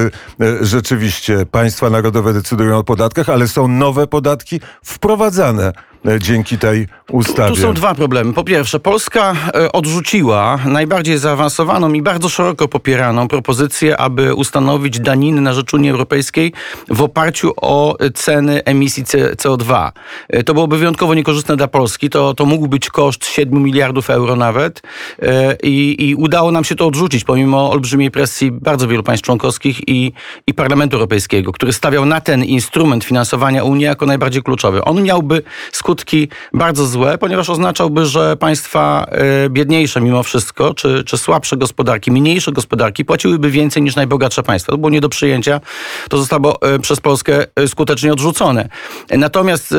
rzeczywiście 0.62 1.46
państwa 1.46 1.90
narodowe 1.90 2.34
decydują 2.34 2.78
o 2.78 2.84
podatkach, 2.84 3.30
ale 3.30 3.48
są 3.48 3.68
nowe 3.68 4.08
podatki 4.08 4.60
wprowadzane 4.84 5.74
dzięki 6.20 6.58
tej 6.58 6.88
ustawie? 7.12 7.50
Tu 7.50 7.62
są 7.62 7.74
dwa 7.74 7.96
problemy. 7.96 8.34
Po 8.34 8.44
pierwsze, 8.44 8.80
Polska 8.80 9.36
e, 9.54 9.72
odrzuciła 9.72 10.60
najbardziej 10.66 11.18
zaawansowaną 11.18 11.94
i 11.94 12.02
bardzo 12.02 12.30
szeroko 12.30 12.68
popieraną 12.68 13.28
propozycję, 13.28 13.98
aby 13.98 14.36
ustanowić 14.36 15.00
daniny 15.00 15.42
na 15.42 15.54
rzecz 15.54 15.74
Unii 15.74 15.90
Europejskiej 15.90 16.54
w 16.90 17.02
oparciu 17.02 17.54
o 17.58 17.98
ceny 18.14 18.64
emisji 18.64 19.04
CO2. 19.04 19.92
E, 20.30 20.44
to 20.44 20.54
byłoby 20.54 20.78
wyjątkowo 20.78 21.14
niekorzystne 21.14 21.58
dla 21.58 21.68
Polski. 21.68 22.10
To, 22.10 22.34
to 22.34 22.46
mógł 22.46 22.68
być 22.68 22.90
koszt 22.90 23.26
7 23.26 23.64
miliardów 23.64 24.10
euro 24.10 24.36
nawet 24.36 24.82
I, 25.64 25.96
i 26.00 26.16
udało 26.16 26.52
nam 26.52 26.64
się 26.64 26.76
to 26.76 26.88
odrzucić, 26.88 27.24
pomimo 27.24 27.72
olbrzymiej 27.72 28.12
presji 28.12 28.52
bardzo 28.52 28.88
wielu 28.88 29.04
państw 29.04 29.26
członkowskich 29.26 29.88
i, 29.88 30.14
i 30.48 30.54
Parlamentu 30.54 30.96
Europejskiego, 30.96 31.52
który 31.52 31.74
stawiał 31.74 32.06
na 32.06 32.22
ten 32.22 32.44
instrument 32.44 33.04
finansowania 33.04 33.64
Unii 33.64 33.86
jako 33.86 34.06
najbardziej 34.06 34.44
kluczowy. 34.44 34.84
On 34.84 35.04
miałby 35.04 35.44
skutki 35.72 35.91
skutki 35.92 36.28
bardzo 36.54 36.86
złe, 36.86 37.18
ponieważ 37.18 37.50
oznaczałby, 37.50 38.06
że 38.06 38.38
państwa 38.38 39.06
e, 39.12 39.50
biedniejsze 39.50 40.02
mimo 40.02 40.24
wszystko, 40.24 40.74
czy, 40.74 41.04
czy 41.04 41.18
słabsze 41.18 41.58
gospodarki, 41.58 42.12
mniejsze 42.12 42.52
gospodarki 42.52 43.06
płaciłyby 43.06 43.50
więcej 43.50 43.84
niż 43.84 43.96
najbogatsze 43.96 44.44
państwa. 44.44 44.72
To 44.72 44.78
było 44.78 44.90
nie 44.90 45.02
do 45.02 45.10
przyjęcia. 45.10 45.62
To 46.10 46.18
zostało 46.18 46.62
e, 46.62 46.80
przez 46.80 47.00
Polskę 47.00 47.46
e, 47.56 47.68
skutecznie 47.68 48.14
odrzucone. 48.14 48.70
Natomiast 49.18 49.76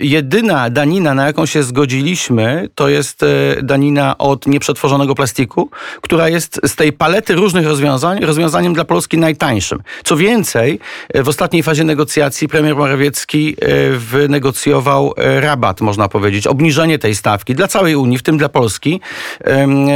jedyna 0.00 0.70
danina, 0.70 1.14
na 1.14 1.26
jaką 1.26 1.46
się 1.46 1.62
zgodziliśmy, 1.62 2.68
to 2.74 2.88
jest 2.88 3.24
danina 3.62 4.18
od 4.18 4.46
nieprzetworzonego 4.46 5.14
plastiku, 5.14 5.70
która 6.00 6.28
jest 6.28 6.60
z 6.66 6.76
tej 6.76 6.92
palety 6.92 7.34
różnych 7.34 7.66
rozwiązań 7.66 8.20
rozwiązaniem 8.20 8.74
dla 8.74 8.84
Polski 8.84 9.18
najtańszym. 9.18 9.82
Co 10.04 10.16
więcej, 10.16 10.78
w 11.14 11.28
ostatniej 11.28 11.62
fazie 11.62 11.84
negocjacji 11.84 12.48
premier 12.48 12.76
Morawiecki 12.76 13.56
wynegocjował 13.92 15.14
rabat, 15.46 15.80
można 15.80 16.08
powiedzieć, 16.08 16.46
obniżenie 16.46 16.98
tej 16.98 17.14
stawki 17.14 17.54
dla 17.54 17.68
całej 17.68 17.96
Unii, 17.96 18.18
w 18.18 18.22
tym 18.22 18.38
dla 18.38 18.48
Polski. 18.48 19.00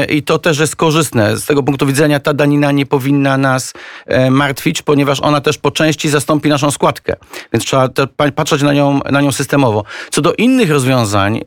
I 0.08 0.22
to 0.22 0.38
też 0.38 0.58
jest 0.58 0.76
korzystne. 0.76 1.36
Z 1.36 1.46
tego 1.46 1.62
punktu 1.62 1.86
widzenia 1.86 2.20
ta 2.20 2.34
danina 2.34 2.72
nie 2.72 2.86
powinna 2.86 3.36
nas 3.36 3.72
e, 4.06 4.30
martwić, 4.30 4.82
ponieważ 4.82 5.20
ona 5.20 5.40
też 5.40 5.58
po 5.58 5.70
części 5.70 6.08
zastąpi 6.08 6.48
naszą 6.48 6.70
składkę. 6.70 7.16
Więc 7.52 7.64
trzeba 7.64 7.88
patrzeć 8.34 8.62
na 8.62 8.72
nią, 8.72 9.00
na 9.10 9.20
nią 9.20 9.32
systemowo. 9.32 9.84
Co 10.10 10.22
do 10.22 10.34
innych 10.34 10.70
rozwiązań, 10.70 11.40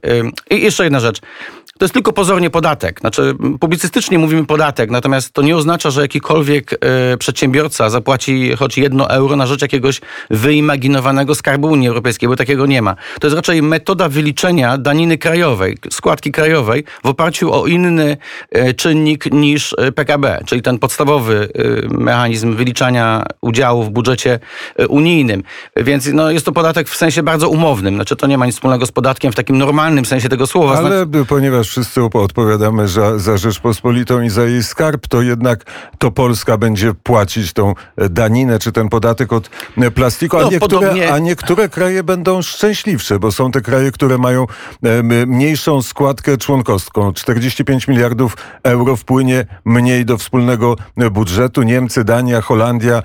i 0.50 0.62
jeszcze 0.62 0.84
jedna 0.84 1.00
rzecz. 1.00 1.22
To 1.84 1.86
jest 1.86 1.94
tylko 1.94 2.14
pozornie 2.14 2.50
podatek. 2.50 3.00
Znaczy, 3.00 3.36
publicystycznie 3.60 4.20
mówimy 4.20 4.46
podatek, 4.46 4.90
natomiast 4.90 5.34
to 5.34 5.42
nie 5.42 5.56
oznacza, 5.58 5.92
że 5.92 6.02
jakikolwiek 6.02 6.74
y, 6.74 7.18
przedsiębiorca 7.18 7.90
zapłaci 7.90 8.56
choć 8.56 8.78
jedno 8.78 9.10
euro 9.10 9.36
na 9.36 9.46
rzecz 9.46 9.62
jakiegoś 9.62 10.02
wyimaginowanego 10.30 11.36
skarbu 11.36 11.68
Unii 11.68 11.88
Europejskiej, 11.88 12.30
bo 12.30 12.36
takiego 12.36 12.66
nie 12.66 12.82
ma. 12.82 12.96
To 13.20 13.28
jest 13.28 13.36
raczej 13.36 13.62
metoda 13.62 14.10
wyliczenia 14.10 14.78
daniny 14.78 15.18
krajowej, 15.18 15.78
składki 15.92 16.32
krajowej 16.32 16.84
w 17.04 17.08
oparciu 17.08 17.54
o 17.54 17.68
inny 17.68 18.18
y, 18.58 18.74
czynnik 18.74 19.32
niż 19.32 19.76
e, 19.78 19.92
PKB, 19.92 20.40
czyli 20.46 20.62
ten 20.62 20.80
podstawowy 20.80 21.50
y, 21.60 21.88
mechanizm 21.90 22.56
wyliczania 22.56 23.26
udziału 23.42 23.84
w 23.84 23.90
budżecie 23.90 24.40
unijnym. 24.90 25.44
Więc 25.76 26.10
no, 26.14 26.32
jest 26.32 26.46
to 26.46 26.52
podatek 26.52 26.90
w 26.90 26.96
sensie 26.96 27.24
bardzo 27.24 27.50
umownym. 27.50 27.96
Znaczy, 27.96 28.16
to 28.16 28.28
nie 28.28 28.38
ma 28.38 28.46
nic 28.46 28.56
wspólnego 28.56 28.86
z 28.86 28.92
podatkiem 28.92 29.32
w 29.32 29.36
takim 29.36 29.58
normalnym 29.58 30.06
sensie 30.06 30.30
tego 30.30 30.48
słowa. 30.48 30.78
Ale 30.78 31.06
ponieważ 31.28 31.73
wszyscy 31.74 32.04
odpowiadamy 32.04 32.88
za, 32.88 33.20
za 33.20 33.38
Rzeczpospolitą 33.38 34.22
i 34.22 34.30
za 34.30 34.44
jej 34.44 34.64
skarb, 34.64 35.08
to 35.08 35.22
jednak 35.22 35.64
to 35.98 36.12
Polska 36.12 36.58
będzie 36.58 36.94
płacić 36.94 37.54
tą 37.54 37.74
daninę 38.10 38.60
czy 38.60 38.72
ten 38.72 38.90
podatek 38.90 39.34
od 39.34 39.50
plastiku, 39.96 40.38
a, 40.38 40.42
no, 40.42 40.50
niektóre, 40.50 40.80
podobnie... 40.80 41.14
a 41.14 41.20
niektóre 41.20 41.70
kraje 41.70 42.04
będą 42.04 42.42
szczęśliwsze, 42.42 43.20
bo 43.20 43.32
są 43.32 43.52
te 43.52 43.62
kraje, 43.62 43.92
które 43.92 44.18
mają 44.18 44.46
mniejszą 45.28 45.82
składkę 45.82 46.38
członkowską. 46.38 47.14
45 47.14 47.88
miliardów 47.88 48.38
euro 48.64 48.96
wpłynie 48.96 49.46
mniej 49.66 50.06
do 50.06 50.18
wspólnego 50.18 50.76
budżetu. 51.12 51.64
Niemcy, 51.64 52.04
Dania, 52.04 52.42
Holandia, 52.42 53.04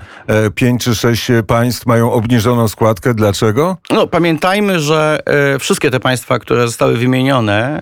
5 0.55 0.81
e, 0.81 0.83
czy 0.83 0.95
6 0.95 1.31
państw 1.47 1.85
mają 1.85 2.11
obniżoną 2.11 2.67
składkę. 2.67 3.13
Dlaczego? 3.13 3.77
No, 3.89 4.07
pamiętajmy, 4.07 4.79
że 4.79 5.19
e, 5.25 5.59
wszystkie 5.59 5.91
te 5.91 5.99
państwa, 5.99 6.39
które 6.39 6.67
zostały 6.67 6.97
wymienione, 6.97 7.81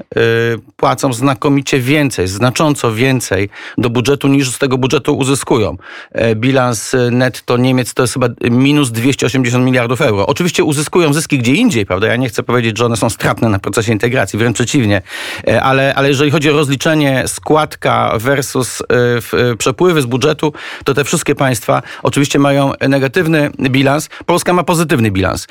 e, 0.78 0.88
płacą 0.88 1.14
znakomicie 1.14 1.80
więcej, 1.80 2.28
znacząco 2.28 2.94
więcej 2.94 3.50
do 3.78 3.90
budżetu 3.90 4.28
niż 4.28 4.52
z 4.52 4.58
tego 4.58 4.78
budżetu 4.78 5.18
uzyskują. 5.18 5.78
E, 6.12 6.36
bilans 6.36 6.96
netto 7.12 7.58
Niemiec 7.58 7.94
to 7.94 8.04
jest 8.04 8.14
chyba 8.14 8.28
minus 8.52 8.92
280 8.92 9.66
miliardów 9.66 10.02
euro. 10.02 10.28
Oczywiście 10.28 10.64
uzyskują 10.64 11.14
zyski 11.14 11.38
gdzie 11.38 11.54
indziej, 11.54 11.86
prawda? 11.86 12.08
Ja 12.08 12.16
nie 12.16 12.30
chcę 12.30 12.44
powiedzieć, 12.44 12.78
że 12.78 12.86
one 12.86 12.98
są 12.98 13.10
stratne 13.10 13.50
na 13.50 13.60
procesie 13.60 13.94
integracji, 13.94 14.40
wręcz 14.40 14.56
przeciwnie. 14.56 15.02
E, 15.48 15.64
ale, 15.64 15.96
ale 15.96 16.08
jeżeli 16.08 16.32
chodzi 16.32 16.50
o 16.50 16.54
rozliczenie 16.54 17.24
składka 17.28 18.14
versus 18.18 18.82
e, 18.82 19.56
przepływy 19.58 20.02
z 20.02 20.06
budżetu, 20.06 20.54
to 20.84 20.94
te 20.94 21.04
wszystkie 21.04 21.36
państwa 21.36 21.82
oczywiście 22.04 22.40
mają 22.40 22.72
negatywny 22.90 23.52
bilans. 23.70 24.10
Polska 24.26 24.54
ma 24.54 24.64
pozytywny 24.64 25.12
bilans. 25.12 25.48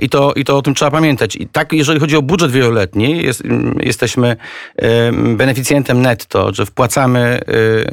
I 0.00 0.08
to, 0.08 0.32
i 0.32 0.44
to 0.44 0.56
o 0.56 0.62
tym 0.62 0.74
trzeba 0.74 0.90
pamiętać. 0.90 1.36
I 1.36 1.46
tak, 1.46 1.72
jeżeli 1.72 2.00
chodzi 2.00 2.16
o 2.16 2.22
budżet 2.22 2.50
wieloletni, 2.50 3.22
jest, 3.22 3.42
jesteśmy 3.80 4.36
beneficjentem 5.36 6.02
netto, 6.02 6.54
że 6.54 6.66
wpłacamy 6.66 7.40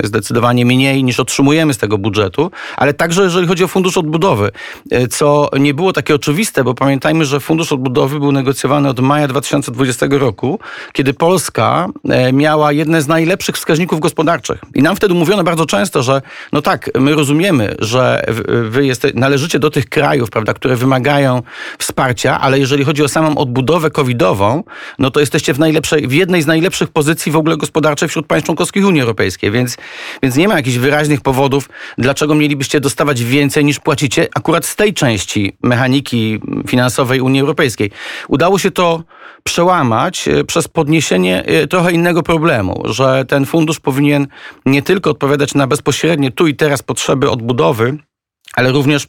y, 0.03 0.07
zdecydowanie 0.07 0.65
mniej 0.65 1.03
niż 1.03 1.19
otrzymujemy 1.19 1.73
z 1.73 1.77
tego 1.77 1.97
budżetu, 1.97 2.51
ale 2.77 2.93
także 2.93 3.23
jeżeli 3.23 3.47
chodzi 3.47 3.63
o 3.63 3.67
fundusz 3.67 3.97
odbudowy, 3.97 4.51
y, 4.93 5.07
co 5.07 5.49
nie 5.59 5.73
było 5.73 5.93
takie 5.93 6.15
oczywiste, 6.15 6.63
bo 6.63 6.73
pamiętajmy, 6.73 7.25
że 7.25 7.39
fundusz 7.39 7.71
odbudowy 7.71 8.19
był 8.19 8.31
negocjowany 8.31 8.89
od 8.89 8.99
maja 8.99 9.27
2020 9.27 10.05
roku, 10.09 10.59
kiedy 10.93 11.13
Polska 11.13 11.87
e, 12.09 12.33
miała 12.33 12.71
jedne 12.71 13.01
z 13.01 13.07
najlepszych 13.07 13.55
wskaźników 13.55 13.99
gospodarczych. 13.99 14.61
I 14.75 14.81
nam 14.81 14.95
wtedy 14.95 15.13
mówiono 15.13 15.43
bardzo 15.43 15.65
często, 15.65 16.03
że 16.03 16.21
no 16.53 16.61
tak, 16.61 16.89
my 16.99 17.15
rozumiemy, 17.15 17.75
że 17.79 18.25
wy 18.69 18.85
jeste, 18.85 19.11
należycie 19.13 19.59
do 19.59 19.69
tych 19.69 19.89
krajów, 19.89 20.29
prawda, 20.29 20.53
które 20.53 20.75
wymagają 20.75 21.41
wsparcia, 21.77 22.39
ale 22.39 22.59
jeżeli 22.59 22.83
chodzi 22.83 23.03
o 23.03 23.07
samą 23.07 23.37
odbudowę 23.37 23.91
covidową, 23.91 24.63
no 24.99 25.11
to 25.11 25.19
jesteście 25.19 25.53
w 25.53 25.59
najlepszej, 25.59 26.07
w 26.07 26.13
jednej 26.13 26.41
z 26.41 26.47
najlepszych 26.47 26.64
pozycji 26.93 27.31
w 27.31 27.35
ogóle 27.35 27.57
gospodarczej 27.57 28.09
wśród 28.09 28.27
państw 28.27 28.45
członkowskich 28.45 28.85
Unii 28.85 29.01
Europejskiej, 29.01 29.51
więc, 29.51 29.77
więc 30.23 30.35
nie 30.35 30.47
ma 30.47 30.55
jakichś 30.55 30.77
wyraźnych 30.77 31.21
powodów, 31.21 31.69
dlaczego 31.97 32.35
mielibyście 32.35 32.79
dostawać 32.79 33.23
więcej 33.23 33.65
niż 33.65 33.79
płacicie 33.79 34.27
akurat 34.35 34.65
z 34.65 34.75
tej 34.75 34.93
części 34.93 35.57
mechaniki 35.63 36.39
finansowej 36.67 37.21
Unii 37.21 37.41
Europejskiej. 37.41 37.91
Udało 38.27 38.59
się 38.59 38.71
to 38.71 39.03
przełamać 39.43 40.27
e, 40.27 40.43
przez 40.43 40.67
podniesienie 40.67 41.45
e, 41.45 41.67
trochę 41.67 41.91
innego 41.91 42.23
problemu, 42.23 42.83
że 42.85 43.25
ten 43.25 43.45
fundusz 43.45 43.79
powinien 43.79 44.27
nie 44.65 44.81
tylko 44.81 45.09
odpowiadać 45.09 45.53
na 45.53 45.67
bezpośrednie 45.67 46.31
tu 46.31 46.47
i 46.47 46.55
teraz 46.55 46.83
potrzeby 46.83 47.29
odbudowy, 47.29 47.97
ale 48.53 48.71
również 48.71 49.07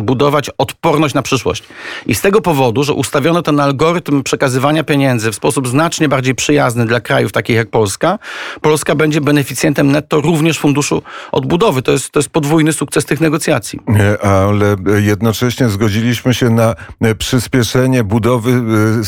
budować 0.00 0.50
odporność 0.58 1.14
na 1.14 1.22
przyszłość. 1.22 1.62
I 2.06 2.14
z 2.14 2.20
tego 2.20 2.40
powodu, 2.40 2.84
że 2.84 2.92
ustawiono 2.92 3.42
ten 3.42 3.60
algorytm 3.60 4.22
przekazywania 4.22 4.84
pieniędzy 4.84 5.30
w 5.30 5.34
sposób 5.34 5.68
znacznie 5.68 6.08
bardziej 6.08 6.34
przyjazny 6.34 6.86
dla 6.86 7.00
krajów 7.00 7.32
takich 7.32 7.56
jak 7.56 7.70
Polska, 7.70 8.18
Polska 8.60 8.94
będzie 8.94 9.20
beneficjentem 9.20 9.92
netto 9.92 10.20
również 10.20 10.58
funduszu 10.58 11.02
odbudowy. 11.32 11.82
To 11.82 11.92
jest, 11.92 12.10
to 12.10 12.18
jest 12.18 12.28
podwójny 12.28 12.72
sukces 12.72 13.04
tych 13.04 13.20
negocjacji. 13.20 13.80
Ale 14.22 14.76
jednocześnie 14.98 15.68
zgodziliśmy 15.68 16.34
się 16.34 16.50
na 16.50 16.74
przyspieszenie 17.18 18.04
budowy, 18.04 18.52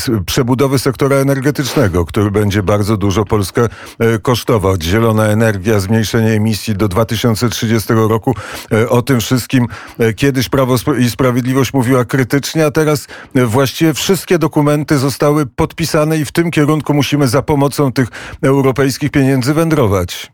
e, 0.09 0.23
przebudowy 0.25 0.79
sektora 0.79 1.15
energetycznego, 1.15 2.05
który 2.05 2.31
będzie 2.31 2.63
bardzo 2.63 2.97
dużo 2.97 3.25
Polskę 3.25 3.67
e, 3.99 4.19
kosztował. 4.19 4.75
Zielona 4.81 5.25
energia, 5.25 5.79
zmniejszenie 5.79 6.31
emisji 6.31 6.75
do 6.75 6.87
2030 6.87 7.93
roku. 7.93 8.35
E, 8.71 8.89
o 8.89 9.01
tym 9.01 9.19
wszystkim 9.19 9.67
kiedyś 10.13 10.49
Prawo 10.49 10.75
i 10.99 11.09
Sprawiedliwość 11.09 11.73
mówiła 11.73 12.05
krytycznie, 12.05 12.65
a 12.65 12.71
teraz 12.71 13.07
właściwie 13.35 13.93
wszystkie 13.93 14.39
dokumenty 14.39 14.97
zostały 14.97 15.45
podpisane 15.45 16.17
i 16.17 16.25
w 16.25 16.31
tym 16.31 16.51
kierunku 16.51 16.93
musimy 16.93 17.27
za 17.27 17.41
pomocą 17.41 17.91
tych 17.91 18.07
europejskich 18.41 19.11
pieniędzy 19.11 19.53
wędrować. 19.53 20.31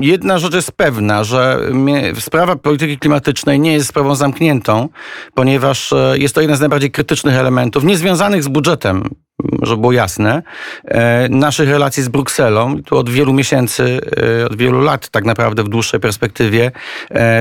Jedna 0.00 0.38
rzecz 0.38 0.54
jest 0.54 0.72
pewna, 0.72 1.24
że 1.24 1.60
sprawa 2.20 2.56
polityki 2.56 2.98
klimatycznej 2.98 3.60
nie 3.60 3.72
jest 3.72 3.88
sprawą 3.88 4.14
zamkniętą, 4.14 4.88
ponieważ 5.34 5.92
e, 5.92 6.14
jest 6.18 6.34
to 6.34 6.40
jeden 6.40 6.56
z 6.56 6.60
najbardziej 6.60 6.90
krytycznych 6.90 7.34
elementów, 7.34 7.84
niezwiązanych 7.84 8.42
z 8.42 8.48
budżetem 8.48 9.08
żeby 9.62 9.80
było 9.80 9.92
jasne, 9.92 10.42
naszych 11.30 11.68
relacji 11.68 12.02
z 12.02 12.08
Brukselą. 12.08 12.82
Tu 12.82 12.96
od 12.96 13.10
wielu 13.10 13.32
miesięcy, 13.32 14.00
od 14.50 14.56
wielu 14.56 14.80
lat 14.80 15.08
tak 15.08 15.24
naprawdę 15.24 15.62
w 15.62 15.68
dłuższej 15.68 16.00
perspektywie 16.00 16.70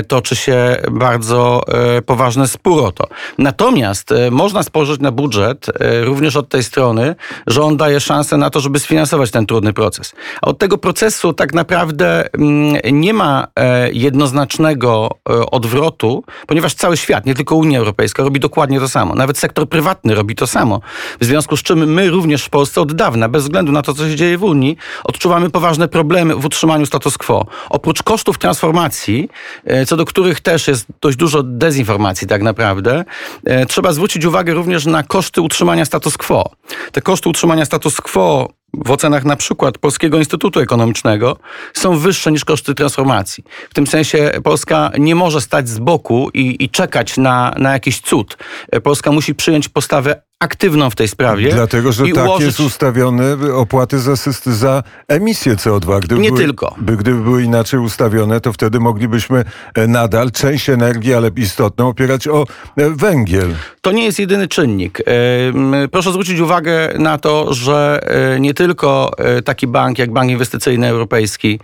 toczy 0.08 0.36
się 0.36 0.78
bardzo 0.92 1.62
poważny 2.06 2.48
spór 2.48 2.84
o 2.84 2.92
to. 2.92 3.08
Natomiast 3.38 4.14
można 4.32 4.64
spojrzeć 4.64 5.00
na 5.00 5.12
budżet 5.12 5.66
również 6.04 6.36
od 6.36 6.50
tej 6.50 6.64
strony, 6.64 7.16
że 7.48 7.64
on 7.64 7.78
daje 7.78 8.00
szansę 8.00 8.38
na 8.38 8.50
to, 8.50 8.60
żeby 8.60 8.80
sfinansować 8.80 9.32
ten 9.32 9.46
trudny 9.46 9.74
proces. 9.74 10.14
A 10.42 10.48
od 10.48 10.58
tego 10.58 10.78
procesu 10.78 11.34
tak 11.34 11.54
naprawdę 11.54 11.75
mm, 11.82 12.76
nie 12.92 13.14
ma 13.14 13.48
jednoznacznego 13.92 15.10
odwrotu, 15.52 16.24
ponieważ 16.48 16.74
cały 16.74 16.98
świat, 16.98 17.26
nie 17.26 17.36
tylko 17.36 17.56
Unia 17.56 17.80
Europejska, 17.80 18.24
robi 18.24 18.40
dokładnie 18.40 18.80
to 18.80 18.90
samo. 18.90 19.16
Nawet 19.16 19.38
sektor 19.38 19.70
prywatny 19.70 20.16
robi 20.16 20.36
to 20.36 20.48
samo. 20.48 20.82
W 21.20 21.26
związku 21.26 21.58
z 21.58 21.64
czym 21.64 21.94
my 21.94 22.10
również 22.10 22.44
w 22.44 22.50
Polsce 22.50 22.82
od 22.82 22.94
dawna, 22.94 23.30
bez 23.30 23.44
względu 23.44 23.72
na 23.72 23.82
to, 23.82 23.94
co 23.94 24.10
się 24.10 24.16
dzieje 24.16 24.38
w 24.38 24.44
Unii, 24.44 24.78
odczuwamy 25.04 25.50
poważne 25.50 25.88
problemy 25.88 26.36
w 26.36 26.46
utrzymaniu 26.46 26.86
status 26.86 27.18
quo. 27.18 27.46
Oprócz 27.70 28.04
kosztów 28.04 28.38
transformacji, 28.38 29.30
e, 29.66 29.86
co 29.86 29.98
do 29.98 30.06
których 30.06 30.42
też 30.42 30.68
jest 30.68 30.86
dość 31.02 31.18
dużo 31.18 31.44
dezinformacji 31.44 32.28
tak 32.28 32.42
naprawdę, 32.42 33.06
e, 33.46 33.66
trzeba 33.66 33.94
zwrócić 33.94 34.26
uwagę 34.26 34.54
również 34.54 34.86
na 34.86 35.04
koszty 35.04 35.42
utrzymania 35.42 35.86
status 35.86 36.18
quo. 36.18 36.52
Te 36.92 37.02
koszty 37.02 37.30
utrzymania 37.30 37.66
status 37.66 38.02
quo 38.02 38.50
w 38.86 38.92
ocenach 38.92 39.26
na 39.26 39.36
przykład 39.36 39.78
Polskiego 39.78 40.18
Instytutu 40.18 40.60
Ekonomicznego 40.60 41.38
są 41.74 41.98
wyższe 41.98 42.32
niż 42.32 42.46
koszty 42.46 42.76
transformacji. 42.76 43.44
W 43.70 43.74
tym 43.74 43.88
sensie 43.88 44.32
Polska 44.44 44.92
nie 45.00 45.16
może 45.16 45.42
stać 45.42 45.70
z 45.70 45.80
boku 45.80 46.30
i, 46.34 46.64
i 46.64 46.70
czekać 46.70 47.18
na, 47.18 47.54
na 47.58 47.74
jakiś 47.74 48.02
cud. 48.02 48.38
Polska 48.84 49.12
musi 49.12 49.36
przyjąć 49.36 49.70
postawę 49.70 50.22
aktywną 50.40 50.90
w 50.90 50.96
tej 50.96 51.08
sprawie. 51.08 51.52
Dlatego, 51.52 51.92
że 51.92 52.06
tak 52.08 52.26
ułożyć... 52.26 52.46
jest 52.46 52.60
ustawione 52.60 53.38
opłaty 53.54 54.00
za, 54.00 54.16
za 54.46 54.84
emisję 55.08 55.56
CO2. 55.56 56.00
Gdyby 56.00 56.22
nie 56.22 56.30
były, 56.30 56.42
tylko. 56.42 56.76
By, 56.78 56.98
gdyby 56.98 57.22
były 57.22 57.44
inaczej 57.44 57.80
ustawione, 57.80 58.42
to 58.42 58.54
wtedy 58.54 58.80
moglibyśmy 58.80 59.46
e, 59.76 59.88
nadal 59.88 60.32
część 60.32 60.70
energii, 60.70 61.14
ale 61.14 61.32
istotną, 61.36 61.88
opierać 61.88 62.28
o 62.28 62.46
e, 62.78 62.90
węgiel. 62.90 63.56
To 63.82 63.92
nie 63.92 64.06
jest 64.06 64.20
jedyny 64.20 64.48
czynnik. 64.48 65.00
E, 65.00 65.88
proszę 65.88 66.12
zwrócić 66.12 66.40
uwagę 66.40 66.94
na 67.00 67.18
to, 67.18 67.54
że 67.54 68.02
nie 68.40 68.54
tylko 68.54 69.12
taki 69.46 69.68
bank 69.68 70.00
jak 70.00 70.12
Bank 70.12 70.32
Inwestycyjny 70.32 70.88
Europejski 70.88 71.60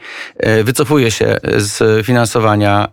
wycofuje 0.63 1.11
się 1.11 1.37
z 1.57 2.05
finansowania 2.05 2.87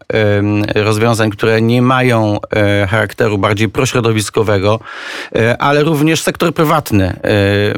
rozwiązań, 0.75 1.30
które 1.30 1.62
nie 1.62 1.82
mają 1.82 2.38
charakteru 2.88 3.38
bardziej 3.38 3.68
prośrodowiskowego, 3.68 4.80
ale 5.68 5.82
również 5.82 6.22
sektor 6.22 6.54
prywatny 6.54 7.20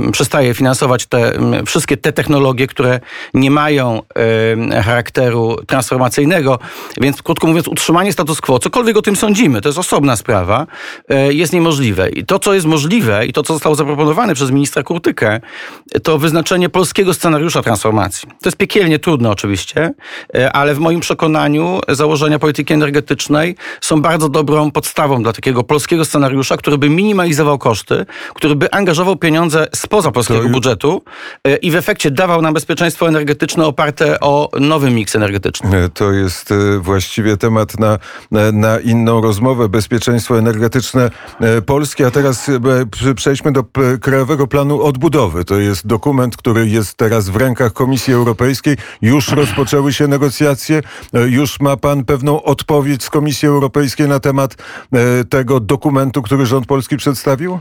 y, 0.09 0.13
przestaje 0.13 0.55
finansować 0.55 1.07
te 1.07 1.33
wszystkie 1.67 1.97
te 1.97 2.13
technologie, 2.13 2.67
które 2.67 3.01
nie 3.35 3.51
mają 3.51 4.03
y, 4.71 4.83
charakteru 4.83 5.57
transformacyjnego. 5.67 6.59
Więc 7.01 7.23
krótko 7.23 7.47
mówiąc, 7.47 7.69
utrzymanie 7.69 8.13
status 8.13 8.41
quo, 8.41 8.59
cokolwiek 8.59 8.97
o 8.97 9.03
tym 9.03 9.17
sądzimy, 9.17 9.61
to 9.61 9.69
jest 9.69 9.79
osobna 9.79 10.17
sprawa, 10.17 10.67
y, 11.29 11.35
jest 11.35 11.53
niemożliwe. 11.53 12.11
I 12.11 12.25
to, 12.25 12.39
co 12.39 12.55
jest 12.55 12.67
możliwe 12.67 13.27
i 13.27 13.33
to, 13.33 13.43
co 13.43 13.53
zostało 13.53 13.75
zaproponowane 13.75 14.35
przez 14.35 14.51
ministra 14.51 14.83
Kurtykę, 14.83 15.41
to 16.03 16.19
wyznaczenie 16.19 16.69
polskiego 16.69 17.15
scenariusza 17.15 17.63
transformacji. 17.63 18.29
To 18.29 18.49
jest 18.49 18.57
piekielnie 18.57 18.99
trudne 18.99 19.31
oczywiście, 19.31 19.93
ale 20.53 20.75
w 20.75 20.79
moim 20.79 21.01
przekonaniu 21.01 21.81
założenia 21.89 22.39
polityki 22.39 22.75
energetycznej 22.75 23.57
są 23.81 24.03
bardzo 24.03 24.29
dobrą 24.29 24.71
podstawą 24.71 25.23
dla 25.23 25.33
takiego 25.33 25.65
polskiego 25.65 26.05
scenariusza, 26.05 26.57
który 26.57 26.79
by 26.79 26.91
minimalizował 26.91 27.59
koszty 27.59 27.80
koszty, 27.81 28.07
który 28.35 28.57
by 28.57 28.71
angażował 28.71 29.17
pieniądze 29.17 29.67
spoza 29.75 30.11
polskiego 30.11 30.49
budżetu 30.49 31.03
e, 31.45 31.57
i 31.57 31.71
w 31.71 31.77
efekcie 31.77 32.11
dawał 32.11 32.43
nam 32.43 32.55
bezpieczeństwo 32.55 33.09
energetyczne 33.09 33.67
oparte 33.67 34.21
o 34.21 34.51
nowy 34.61 34.91
miks 34.91 35.17
energetyczny. 35.17 35.77
E, 35.77 35.89
to 35.89 36.13
jest 36.13 36.53
e, 36.53 36.79
właściwie 36.79 37.37
temat 37.37 37.81
na, 37.81 37.99
na 38.53 38.81
inną 38.81 39.21
rozmowę. 39.21 39.69
Bezpieczeństwo 39.69 40.39
energetyczne 40.39 41.11
Polski, 41.67 42.05
a 42.05 42.11
teraz 42.11 42.51
przejdźmy 43.17 43.53
do 43.53 43.65
Krajowego 44.01 44.47
Planu 44.47 44.83
Odbudowy. 44.83 45.45
To 45.45 45.59
jest 45.59 45.87
dokument, 45.87 46.37
który 46.37 46.69
jest 46.69 46.95
teraz 46.95 47.29
w 47.29 47.37
rękach 47.37 47.73
Komisji 47.73 48.15
Europejskiej. 48.15 48.77
Już 49.03 49.29
rozpoczęły 49.29 49.93
się 49.93 50.07
negocjacje. 50.07 50.83
Już 51.13 51.61
ma 51.61 51.77
pan 51.77 52.05
pewną 52.05 52.43
odpowiedź 52.43 53.05
z 53.05 53.11
Komisji 53.11 53.49
Europejskiej 53.49 54.09
na 54.09 54.21
temat 54.21 54.57
tego 55.31 55.61
dokumentu, 55.61 56.23
który 56.23 56.47
rząd 56.47 56.67
polski 56.67 56.97
przedstawił? 56.97 57.61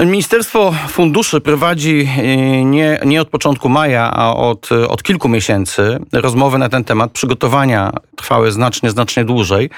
Ministerstwo 0.00 0.74
Funduszy 0.88 1.40
prowadzi 1.40 2.08
e, 2.18 2.64
nie, 2.64 3.00
nie 3.04 3.20
od 3.20 3.28
początku 3.28 3.68
maja, 3.68 4.10
a 4.12 4.36
od, 4.36 4.68
od 4.88 5.02
kilku 5.02 5.28
miesięcy 5.28 5.98
rozmowy 6.12 6.58
na 6.58 6.68
ten 6.68 6.84
temat. 6.84 7.12
Przygotowania 7.12 7.92
trwały 8.16 8.52
znacznie, 8.52 8.90
znacznie 8.90 9.24
dłużej. 9.24 9.70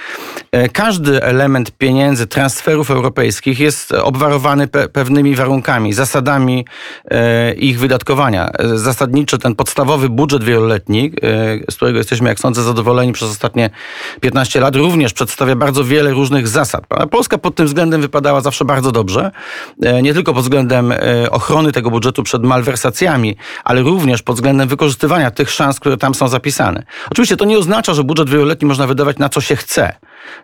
E, 0.53 0.69
każdy 0.69 1.23
element 1.23 1.71
pieniędzy, 1.71 2.27
transferów 2.27 2.91
europejskich 2.91 3.61
jest 3.61 3.93
obwarowany 3.93 4.69
pe 4.69 4.89
pewnymi 4.89 5.35
warunkami, 5.35 5.93
zasadami 5.93 6.65
e, 7.11 7.55
ich 7.55 7.79
wydatkowania. 7.79 8.51
Zasadniczy 8.75 9.39
ten 9.39 9.55
podstawowy 9.55 10.09
budżet 10.09 10.45
wieloletni, 10.45 11.13
z 11.71 11.77
którego 11.77 11.99
jesteśmy, 11.99 12.29
jak 12.29 12.41
sądzę, 12.41 12.63
zadowoleni 12.63 13.13
przez 13.13 13.31
ostatnie 13.31 13.71
15 14.21 14.61
lat, 14.61 14.77
również 14.77 15.13
przedstawia 15.13 15.57
bardzo 15.57 15.85
wiele 15.85 16.11
różnych 16.11 16.49
zasad. 16.49 16.85
Polska 17.11 17.39
pod 17.39 17.55
tym 17.55 17.67
względem 17.67 18.01
wypadała 18.01 18.41
zawsze 18.41 18.65
bardzo 18.65 18.93
dobrze 18.93 19.31
nie 20.05 20.15
tylko 20.15 20.35
pod 20.35 20.43
względem 20.43 20.93
e, 20.93 21.31
ochrony 21.31 21.73
tego 21.73 21.91
budżetu 21.91 22.23
przed 22.23 22.43
malwersacjami, 22.43 23.37
ale 23.65 23.83
również 23.83 24.23
pod 24.23 24.37
względem 24.37 24.69
wykorzystywania 24.69 25.31
tych 25.31 25.51
szans, 25.51 25.81
które 25.81 25.97
tam 25.97 26.15
są 26.15 26.29
zapisane. 26.29 26.83
Oczywiście 27.11 27.37
to 27.37 27.45
nie 27.45 27.59
oznacza, 27.59 27.95
że 27.95 28.05
budżet 28.05 28.31
wieloletni 28.31 28.69
można 28.69 28.87
wydawać 28.87 29.19
na 29.19 29.29
co 29.29 29.41
się 29.41 29.57
chce 29.57 29.95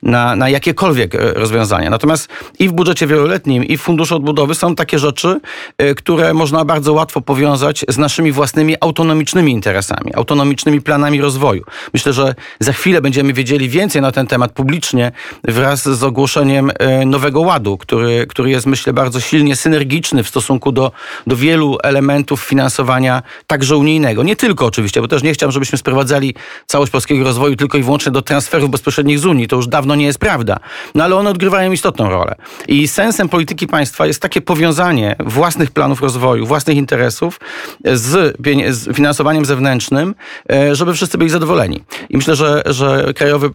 na, 0.02 0.36
na 0.36 0.48
jakiekolwiek 0.48 1.14
e, 1.14 1.18
rozwiązania. 1.18 1.90
Natomiast 1.90 2.28
i 2.58 2.68
w 2.68 2.72
budżecie 2.72 3.06
wieloletnim, 3.06 3.64
i 3.64 3.76
w 3.76 3.80
Funduszu 3.80 4.16
Odbudowy 4.16 4.54
są 4.54 4.74
takie 4.74 4.98
rzeczy, 4.98 5.40
e, 5.78 5.94
które 5.94 6.34
można 6.34 6.64
bardzo 6.64 6.92
łatwo 6.92 7.20
powiązać 7.20 7.84
z 7.88 7.98
naszymi 7.98 8.32
własnymi 8.32 8.76
autonomicznymi 8.80 9.52
interesami, 9.52 10.14
autonomicznymi 10.14 10.80
planami 10.80 11.20
rozwoju. 11.20 11.64
Myślę, 11.94 12.12
że 12.12 12.34
za 12.60 12.72
chwilę 12.72 13.00
będziemy 13.00 13.32
wiedzieli 13.32 13.68
więcej 13.68 14.02
na 14.02 14.12
ten 14.12 14.26
temat 14.26 14.52
publicznie 14.52 15.12
wraz 15.44 15.88
z 15.88 16.04
ogłoszeniem 16.04 16.72
Nowego 17.06 17.40
Ładu, 17.40 17.78
który, 17.78 18.26
który 18.26 18.50
jest, 18.50 18.66
myślę, 18.66 18.92
bardzo 18.92 19.20
silnie 19.20 19.49
synergiczny 19.56 20.22
w 20.22 20.28
stosunku 20.28 20.72
do, 20.72 20.92
do 21.26 21.36
wielu 21.36 21.78
elementów 21.82 22.42
finansowania, 22.42 23.22
także 23.46 23.76
unijnego. 23.76 24.22
Nie 24.22 24.36
tylko 24.36 24.66
oczywiście, 24.66 25.00
bo 25.00 25.08
też 25.08 25.22
nie 25.22 25.32
chciałem, 25.32 25.52
żebyśmy 25.52 25.78
sprowadzali 25.78 26.34
całość 26.66 26.92
polskiego 26.92 27.24
rozwoju 27.24 27.56
tylko 27.56 27.78
i 27.78 27.82
wyłącznie 27.82 28.12
do 28.12 28.22
transferów 28.22 28.70
bezpośrednich 28.70 29.18
z 29.18 29.26
Unii. 29.26 29.48
To 29.48 29.56
już 29.56 29.66
dawno 29.66 29.94
nie 29.94 30.06
jest 30.06 30.18
prawda. 30.18 30.56
No 30.94 31.04
ale 31.04 31.16
one 31.16 31.30
odgrywają 31.30 31.72
istotną 31.72 32.10
rolę. 32.10 32.34
I 32.68 32.88
sensem 32.88 33.28
polityki 33.28 33.66
państwa 33.66 34.06
jest 34.06 34.22
takie 34.22 34.40
powiązanie 34.40 35.16
własnych 35.18 35.70
planów 35.70 36.02
rozwoju, 36.02 36.46
własnych 36.46 36.76
interesów 36.76 37.40
z, 37.84 38.36
z 38.70 38.96
finansowaniem 38.96 39.44
zewnętrznym, 39.44 40.14
e, 40.52 40.74
żeby 40.74 40.94
wszyscy 40.94 41.18
byli 41.18 41.30
zadowoleni. 41.30 41.84
I 42.10 42.16
myślę, 42.16 42.36
że, 42.36 42.62
że 42.66 43.12
Krajowy 43.14 43.50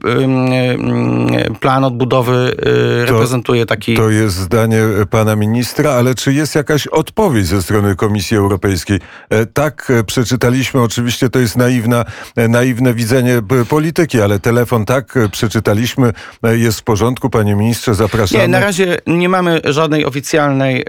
Plan 1.59 1.83
Odbudowy 1.83 2.55
e, 3.01 3.05
reprezentuje 3.05 3.65
taki... 3.65 3.95
To 3.95 4.09
jest 4.09 4.35
zdanie 4.35 4.81
pana 5.09 5.35
ministra, 5.35 5.84
ale 5.93 6.15
czy 6.15 6.33
jest 6.33 6.55
jakaś 6.55 6.87
odpowiedź 6.87 7.47
ze 7.47 7.61
strony 7.61 7.95
Komisji 7.95 8.37
Europejskiej? 8.37 8.99
E, 9.29 9.45
tak, 9.45 9.91
przeczytaliśmy, 10.05 10.81
oczywiście 10.81 11.29
to 11.29 11.39
jest 11.39 11.57
naiwna, 11.57 12.05
naiwne 12.35 12.93
widzenie 12.93 13.41
polityki, 13.69 14.21
ale 14.21 14.39
telefon 14.39 14.85
tak 14.85 15.19
przeczytaliśmy 15.31 16.13
E, 16.43 16.57
jest 16.57 16.79
w 16.79 16.83
porządku, 16.83 17.29
panie 17.29 17.55
ministrze, 17.55 17.95
zapraszamy. 17.95 18.41
Nie, 18.41 18.47
na 18.47 18.59
razie 18.59 18.97
nie 19.07 19.29
mamy 19.29 19.61
żadnej 19.63 20.05
oficjalnej 20.05 20.85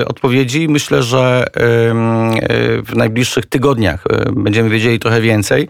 y, 0.00 0.06
odpowiedzi. 0.08 0.68
Myślę, 0.68 1.02
że 1.02 1.46
y, 1.46 1.52
w 2.82 2.92
najbliższych 2.96 3.46
tygodniach 3.46 4.04
będziemy 4.32 4.70
wiedzieli 4.70 4.98
trochę 4.98 5.20
więcej. 5.20 5.68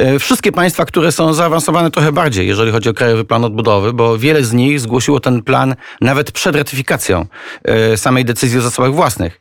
Y, 0.00 0.18
wszystkie 0.18 0.52
państwa, 0.52 0.84
które 0.84 1.12
są 1.12 1.34
zaawansowane 1.34 1.90
trochę 1.90 2.12
bardziej, 2.12 2.46
jeżeli 2.46 2.72
chodzi 2.72 2.88
o 2.88 2.94
Krajowy 2.94 3.24
Plan 3.24 3.44
Odbudowy, 3.44 3.92
bo 3.92 4.18
wiele 4.18 4.44
z 4.44 4.52
nich 4.52 4.80
zgłosiło 4.80 5.20
ten 5.20 5.42
plan 5.42 5.74
nawet 6.00 6.32
przed 6.32 6.56
ratyfikacją 6.56 7.26
samej 7.98 8.24
decyzji 8.24 8.58
o 8.58 8.62
zasobach 8.62 8.92
własnych. 8.92 9.38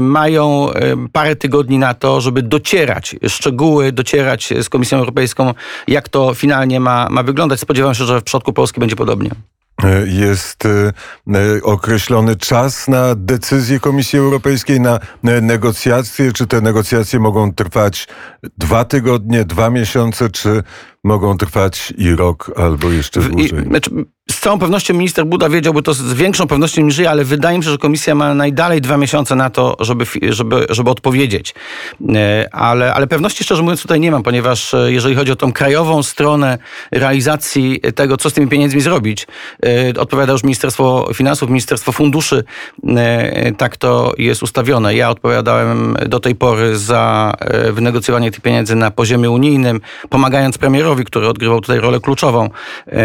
Mają 0.00 0.68
parę 1.12 1.36
tygodni 1.36 1.78
na 1.78 1.94
to, 1.94 2.20
żeby 2.20 2.42
docierać 2.42 3.16
szczegóły, 3.28 3.92
docierać 3.92 4.54
z 4.62 4.68
Komisją 4.68 4.98
Europejską, 4.98 5.54
jak 5.88 6.08
to 6.08 6.34
finalnie 6.34 6.80
ma, 6.80 7.08
ma 7.10 7.22
wyglądać 7.22 7.40
wyglądać. 7.40 7.60
Spodziewam 7.60 7.94
się, 7.94 8.04
że 8.04 8.20
w 8.20 8.24
przypadku 8.24 8.52
Polski 8.52 8.80
będzie 8.80 8.96
podobnie. 8.96 9.30
Jest 10.06 10.68
określony 11.62 12.36
czas 12.36 12.88
na 12.88 13.14
decyzję 13.14 13.80
Komisji 13.80 14.18
Europejskiej, 14.18 14.80
na 14.80 14.98
negocjacje? 15.22 16.32
Czy 16.32 16.46
te 16.46 16.60
negocjacje 16.60 17.20
mogą 17.20 17.54
trwać 17.54 18.08
dwa 18.58 18.84
tygodnie, 18.84 19.44
dwa 19.44 19.70
miesiące, 19.70 20.30
czy 20.30 20.62
mogą 21.04 21.38
trwać 21.38 21.94
i 21.98 22.10
rok 22.16 22.52
albo 22.56 22.90
jeszcze 22.90 23.20
dłużej? 23.20 23.62
I, 23.62 23.68
znaczy, 23.68 23.90
z 24.30 24.40
całą 24.40 24.58
pewnością 24.58 24.94
minister 24.94 25.26
Buda 25.26 25.48
wiedziałby 25.48 25.82
to 25.82 25.94
z 25.94 26.14
większą 26.14 26.46
pewnością 26.46 26.82
niż 26.82 26.98
ja, 26.98 27.10
ale 27.10 27.24
wydaje 27.24 27.58
mi 27.58 27.64
się, 27.64 27.70
że 27.70 27.78
komisja 27.78 28.14
ma 28.14 28.34
najdalej 28.34 28.80
dwa 28.80 28.96
miesiące 28.96 29.36
na 29.36 29.50
to, 29.50 29.76
żeby, 29.80 30.04
żeby, 30.28 30.66
żeby 30.70 30.90
odpowiedzieć. 30.90 31.54
E, 32.14 32.48
ale, 32.52 32.94
ale 32.94 33.06
pewności 33.06 33.44
szczerze 33.44 33.62
mówiąc 33.62 33.82
tutaj 33.82 34.00
nie 34.00 34.10
mam, 34.10 34.22
ponieważ 34.22 34.74
e, 34.74 34.92
jeżeli 34.92 35.14
chodzi 35.14 35.32
o 35.32 35.36
tą 35.36 35.52
krajową 35.52 36.02
stronę 36.02 36.58
realizacji 36.90 37.80
tego, 37.94 38.16
co 38.16 38.30
z 38.30 38.32
tymi 38.32 38.48
pieniędzmi 38.48 38.80
zrobić, 38.80 39.26
e, 39.62 39.69
odpowiada 39.98 40.32
już 40.32 40.42
Ministerstwo 40.42 41.08
Finansów, 41.14 41.48
Ministerstwo 41.50 41.92
Funduszy. 41.92 42.44
Tak 43.58 43.76
to 43.76 44.12
jest 44.18 44.42
ustawione. 44.42 44.94
Ja 44.94 45.10
odpowiadałem 45.10 45.96
do 46.06 46.20
tej 46.20 46.34
pory 46.34 46.78
za 46.78 47.34
wynegocjowanie 47.72 48.30
tych 48.30 48.40
pieniędzy 48.40 48.74
na 48.74 48.90
poziomie 48.90 49.30
unijnym, 49.30 49.80
pomagając 50.08 50.58
premierowi, 50.58 51.04
który 51.04 51.28
odgrywał 51.28 51.60
tutaj 51.60 51.80
rolę 51.80 52.00
kluczową. 52.00 52.50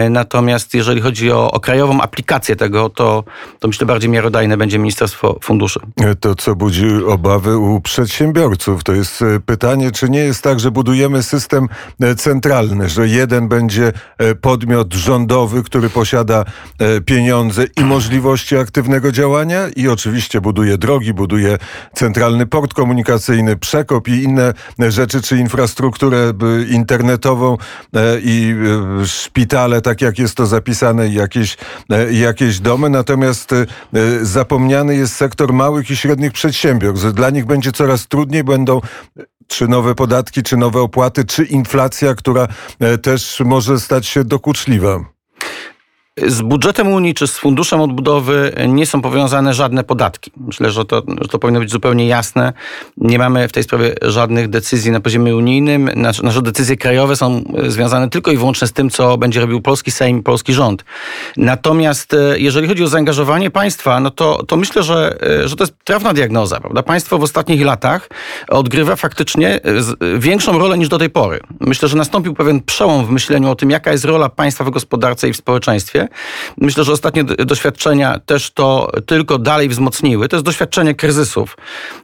Natomiast 0.10 0.73
jeżeli 0.73 1.01
chodzi 1.01 1.32
o, 1.32 1.51
o 1.51 1.60
krajową 1.60 2.01
aplikację 2.01 2.56
tego, 2.56 2.89
to, 2.89 3.23
to 3.60 3.67
myślę 3.67 3.88
bardziej 3.88 4.10
miarodajne 4.10 4.58
będzie 4.58 4.80
Ministerstwo 4.80 5.39
Funduszy. 5.41 5.80
To, 6.19 6.36
co 6.36 6.56
budzi 6.56 6.88
obawy 7.08 7.58
u 7.58 7.82
przedsiębiorców, 7.82 8.84
to 8.84 8.93
jest 8.93 9.21
e, 9.21 9.39
pytanie, 9.39 9.91
czy 9.91 10.10
nie 10.10 10.19
jest 10.19 10.43
tak, 10.43 10.60
że 10.60 10.71
budujemy 10.71 11.23
system 11.23 11.67
e, 12.01 12.15
centralny, 12.15 12.89
że 12.89 13.08
jeden 13.08 13.47
będzie 13.47 13.93
e, 14.17 14.36
podmiot 14.36 14.93
rządowy, 14.93 15.63
który 15.63 15.89
posiada 15.89 16.45
pieniądze 17.05 17.65
i 17.77 17.83
możliwości 17.83 18.57
aktywnego 18.57 19.11
działania 19.11 19.67
i 19.75 19.87
oczywiście 19.87 20.41
buduje 20.41 20.77
drogi, 20.77 21.13
buduje 21.13 21.57
centralny 21.93 22.45
port 22.45 22.73
komunikacyjny, 22.73 23.57
przekop 23.57 24.07
i 24.07 24.23
inne 24.23 24.53
rzeczy, 24.79 25.21
czy 25.21 25.37
infrastrukturę 25.37 26.33
internetową 26.69 27.57
i 28.21 28.55
szpitale, 29.05 29.81
tak 29.81 30.01
jak 30.01 30.19
jest 30.19 30.35
to 30.35 30.45
zapisane 30.45 31.09
jakieś, 31.09 31.57
e, 31.89 32.13
jakieś 32.13 32.59
domy, 32.59 32.89
natomiast 32.89 33.53
e, 33.53 33.65
zapomniany 34.21 34.95
jest 34.95 35.15
sektor 35.15 35.53
małych 35.53 35.91
i 35.91 35.95
średnich 35.95 36.31
przedsiębiorstw. 36.31 37.13
Dla 37.13 37.29
nich 37.29 37.45
będzie 37.45 37.71
coraz 37.71 38.07
trudniej, 38.07 38.43
będą 38.43 38.81
czy 39.47 39.67
nowe 39.67 39.95
podatki, 39.95 40.43
czy 40.43 40.57
nowe 40.57 40.81
opłaty, 40.81 41.25
czy 41.25 41.43
inflacja, 41.43 42.15
która 42.15 42.47
e, 42.79 42.97
też 42.97 43.39
może 43.45 43.79
stać 43.79 44.07
się 44.07 44.23
dokuczliwa. 44.23 45.14
Z 46.23 46.41
budżetem 46.41 46.88
Unii 46.88 47.13
czy 47.13 47.28
z 47.28 47.38
funduszem 47.38 47.82
odbudowy 47.82 48.51
nie 48.67 48.86
są 48.86 49.01
powiązane 49.01 49.54
żadne 49.54 49.84
podatki. 49.84 50.32
Myślę, 50.38 50.71
że 50.71 50.86
to, 50.86 51.04
że 51.21 51.28
to 51.28 51.39
powinno 51.39 51.60
być 51.60 51.71
zupełnie 51.71 52.08
jasne. 52.08 52.54
Nie 52.97 53.19
mamy 53.19 53.47
w 53.47 53.51
tej 53.51 53.63
sprawie 53.63 53.95
żadnych 54.01 54.49
decyzji 54.49 54.91
na 54.91 54.99
poziomie 54.99 55.36
unijnym. 55.36 55.89
Nasze, 55.95 56.23
nasze 56.23 56.41
decyzje 56.41 56.78
krajowe 56.78 57.15
są 57.15 57.43
związane 57.67 58.10
tylko 58.10 58.32
i 58.32 58.38
wyłącznie 58.38 58.67
z 58.67 58.73
tym, 58.73 58.89
co 58.89 59.17
będzie 59.17 59.41
robił 59.41 59.62
polski 59.62 59.91
Sejm, 59.91 60.23
polski 60.23 60.54
rząd. 60.54 60.86
Natomiast 61.38 62.13
e, 62.13 62.39
jeżeli 62.39 62.67
chodzi 62.67 62.84
o 62.84 62.88
zaangażowanie 62.88 63.51
państwa, 63.51 63.99
no 63.99 64.12
to, 64.12 64.43
to 64.43 64.58
myślę, 64.58 64.84
że, 64.84 65.17
e, 65.43 65.47
że 65.47 65.56
to 65.56 65.63
jest 65.63 65.73
trafna 65.84 66.13
diagnoza. 66.13 66.60
Prawda? 66.60 66.84
Państwo 66.84 67.17
w 67.17 67.23
ostatnich 67.23 67.62
latach 67.62 68.10
odgrywa 68.47 68.95
faktycznie 68.95 69.60
e, 69.63 70.19
większą 70.19 70.60
rolę 70.60 70.78
niż 70.78 70.89
do 70.89 70.97
tej 70.97 71.10
pory. 71.10 71.39
Myślę, 71.60 71.88
że 71.88 71.97
nastąpił 71.97 72.34
pewien 72.34 72.62
przełom 72.62 73.06
w 73.06 73.10
myśleniu 73.10 73.49
o 73.49 73.56
tym, 73.56 73.69
jaka 73.69 73.91
jest 73.91 74.06
rola 74.06 74.30
państwa 74.30 74.63
w 74.63 74.69
gospodarce 74.69 75.30
i 75.30 75.34
w 75.34 75.38
społeczeństwie. 75.38 76.04
Myślę, 76.57 76.83
że 76.83 76.91
ostatnie 76.91 77.23
doświadczenia 77.23 78.19
też 78.25 78.51
to 78.51 78.91
tylko 79.05 79.39
dalej 79.39 79.69
wzmocniły. 79.69 80.29
To 80.29 80.35
jest 80.35 80.45
doświadczenie 80.45 80.95
kryzysów. 80.95 81.57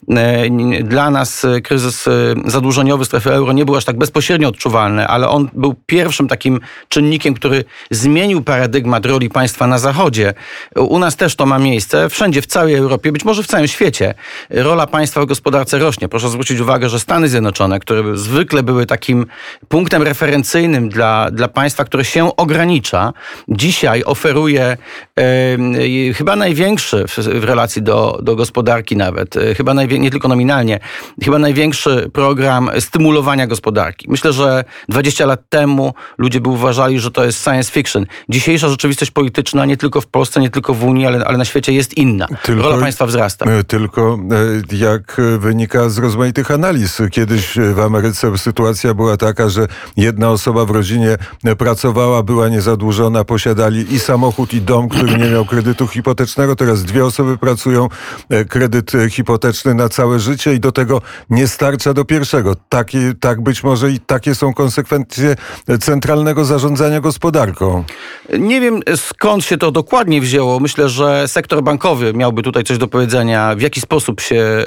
E, 0.09 0.83
dla 0.83 1.09
nas 1.09 1.45
kryzys 1.63 2.07
e, 2.07 2.11
zadłużeniowy 2.45 3.05
strefy 3.05 3.31
euro 3.33 3.53
nie 3.53 3.65
był 3.65 3.75
aż 3.75 3.85
tak 3.85 3.97
bezpośrednio 3.97 4.47
odczuwalny, 4.47 5.07
ale 5.07 5.29
on 5.29 5.49
był 5.53 5.75
pierwszym 5.85 6.27
takim 6.27 6.59
czynnikiem, 6.89 7.33
który 7.33 7.63
zmienił 7.91 8.41
paradygmat 8.41 9.05
roli 9.05 9.29
państwa 9.29 9.67
na 9.67 9.79
Zachodzie. 9.79 10.33
U 10.75 10.99
nas 10.99 11.15
też 11.15 11.35
to 11.35 11.45
ma 11.45 11.59
miejsce. 11.59 12.09
Wszędzie, 12.09 12.41
w 12.41 12.45
całej 12.45 12.75
Europie, 12.75 13.11
być 13.11 13.25
może 13.25 13.43
w 13.43 13.47
całym 13.47 13.67
świecie, 13.67 14.13
rola 14.49 14.87
państwa 14.87 15.21
w 15.21 15.25
gospodarce 15.25 15.79
rośnie. 15.79 16.09
Proszę 16.09 16.29
zwrócić 16.29 16.59
uwagę, 16.59 16.89
że 16.89 16.99
Stany 16.99 17.29
Zjednoczone, 17.29 17.79
które 17.79 18.17
zwykle 18.17 18.63
były 18.63 18.85
takim 18.85 19.25
punktem 19.67 20.03
referencyjnym 20.03 20.89
dla, 20.89 21.31
dla 21.31 21.47
państwa, 21.47 21.85
które 21.85 22.05
się 22.05 22.35
ogranicza, 22.35 23.13
dzisiaj 23.47 23.90
dzisiaj 23.91 24.03
oferuje 24.05 24.77
e, 25.19 26.13
chyba 26.13 26.35
największy 26.35 27.05
w, 27.07 27.17
w, 27.17 27.43
relacji 27.43 27.81
do, 27.81 28.19
do 28.23 28.35
gospodarki 28.35 28.97
nawet, 28.97 29.37
e, 29.37 29.55
chyba 29.55 29.73
nie 29.73 30.11
tylko 30.11 30.27
nominalnie, 30.27 30.79
chyba 31.23 31.39
największy 31.39 32.09
program 32.13 32.69
stymulowania 32.79 33.47
gospodarki. 33.47 34.07
Myślę, 34.09 34.33
że 34.33 34.63
20 34.89 35.25
lat 35.25 35.41
temu 35.49 35.93
ludzie 36.17 36.41
by 36.41 36.49
uważali, 36.49 36.99
że 36.99 37.11
to 37.11 37.25
jest 37.25 37.43
science 37.43 37.71
fiction. 37.71 38.05
Dzisiejsza 38.29 38.69
rzeczywistość 38.69 39.11
polityczna 39.11 39.65
nie 39.65 39.77
tylko 39.77 40.01
w 40.01 40.07
Polsce, 40.07 40.39
nie 40.39 40.49
tylko 40.49 40.73
w 40.73 40.83
Unii, 40.83 41.05
ale, 41.05 41.25
ale 41.25 41.37
na 41.37 41.45
świecie 41.45 41.73
jest 41.73 41.97
inna. 41.97 42.27
Tylko, 42.43 42.61
Rola 42.63 42.81
państwa 42.81 43.05
wzrasta. 43.05 43.45
E, 43.45 43.63
tylko 43.63 44.19
e, 44.71 44.75
jak 44.75 45.21
wynika 45.39 45.89
z 45.89 45.97
rozmaitych 45.97 46.51
analiz, 46.51 47.01
kiedyś 47.11 47.53
w 47.73 47.79
Ameryce 47.79 48.37
sytuacja 48.37 48.93
była 48.93 49.17
taka, 49.17 49.49
że 49.49 49.67
jedna 49.97 50.29
osoba 50.29 50.65
w 50.65 50.69
rodzinie 50.69 51.17
pracowała, 51.57 52.23
była 52.23 52.49
niezadłużona, 52.49 53.23
posiadali 53.23 53.80
i 53.89 53.99
samochód, 53.99 54.53
i 54.53 54.61
dom, 54.61 54.89
który 54.89 55.17
nie 55.17 55.29
miał 55.29 55.45
kredytu 55.45 55.87
hipotecznego. 55.87 56.55
Teraz 56.55 56.83
dwie 56.83 57.05
osoby 57.05 57.37
pracują, 57.37 57.89
e, 58.29 58.45
kredyt 58.45 58.95
e, 58.95 59.09
hipoteczny 59.09 59.73
na 59.73 59.89
całe 59.89 60.19
życie 60.19 60.53
i 60.53 60.59
do 60.59 60.71
tego 60.71 61.01
nie 61.29 61.47
starcza 61.47 61.93
do 61.93 62.05
pierwszego. 62.05 62.55
Takie, 62.69 63.13
tak 63.19 63.41
być 63.41 63.63
może 63.63 63.91
i 63.91 63.99
takie 63.99 64.35
są 64.35 64.53
konsekwencje 64.53 65.35
centralnego 65.79 66.45
zarządzania 66.45 66.99
gospodarką. 66.99 67.83
Nie 68.39 68.61
wiem 68.61 68.79
skąd 68.95 69.43
się 69.43 69.57
to 69.57 69.71
dokładnie 69.71 70.21
wzięło. 70.21 70.59
Myślę, 70.59 70.89
że 70.89 71.27
sektor 71.27 71.63
bankowy 71.63 72.13
miałby 72.13 72.43
tutaj 72.43 72.63
coś 72.63 72.77
do 72.77 72.87
powiedzenia, 72.87 73.55
w 73.55 73.61
jaki 73.61 73.81
sposób 73.81 74.21
się 74.21 74.65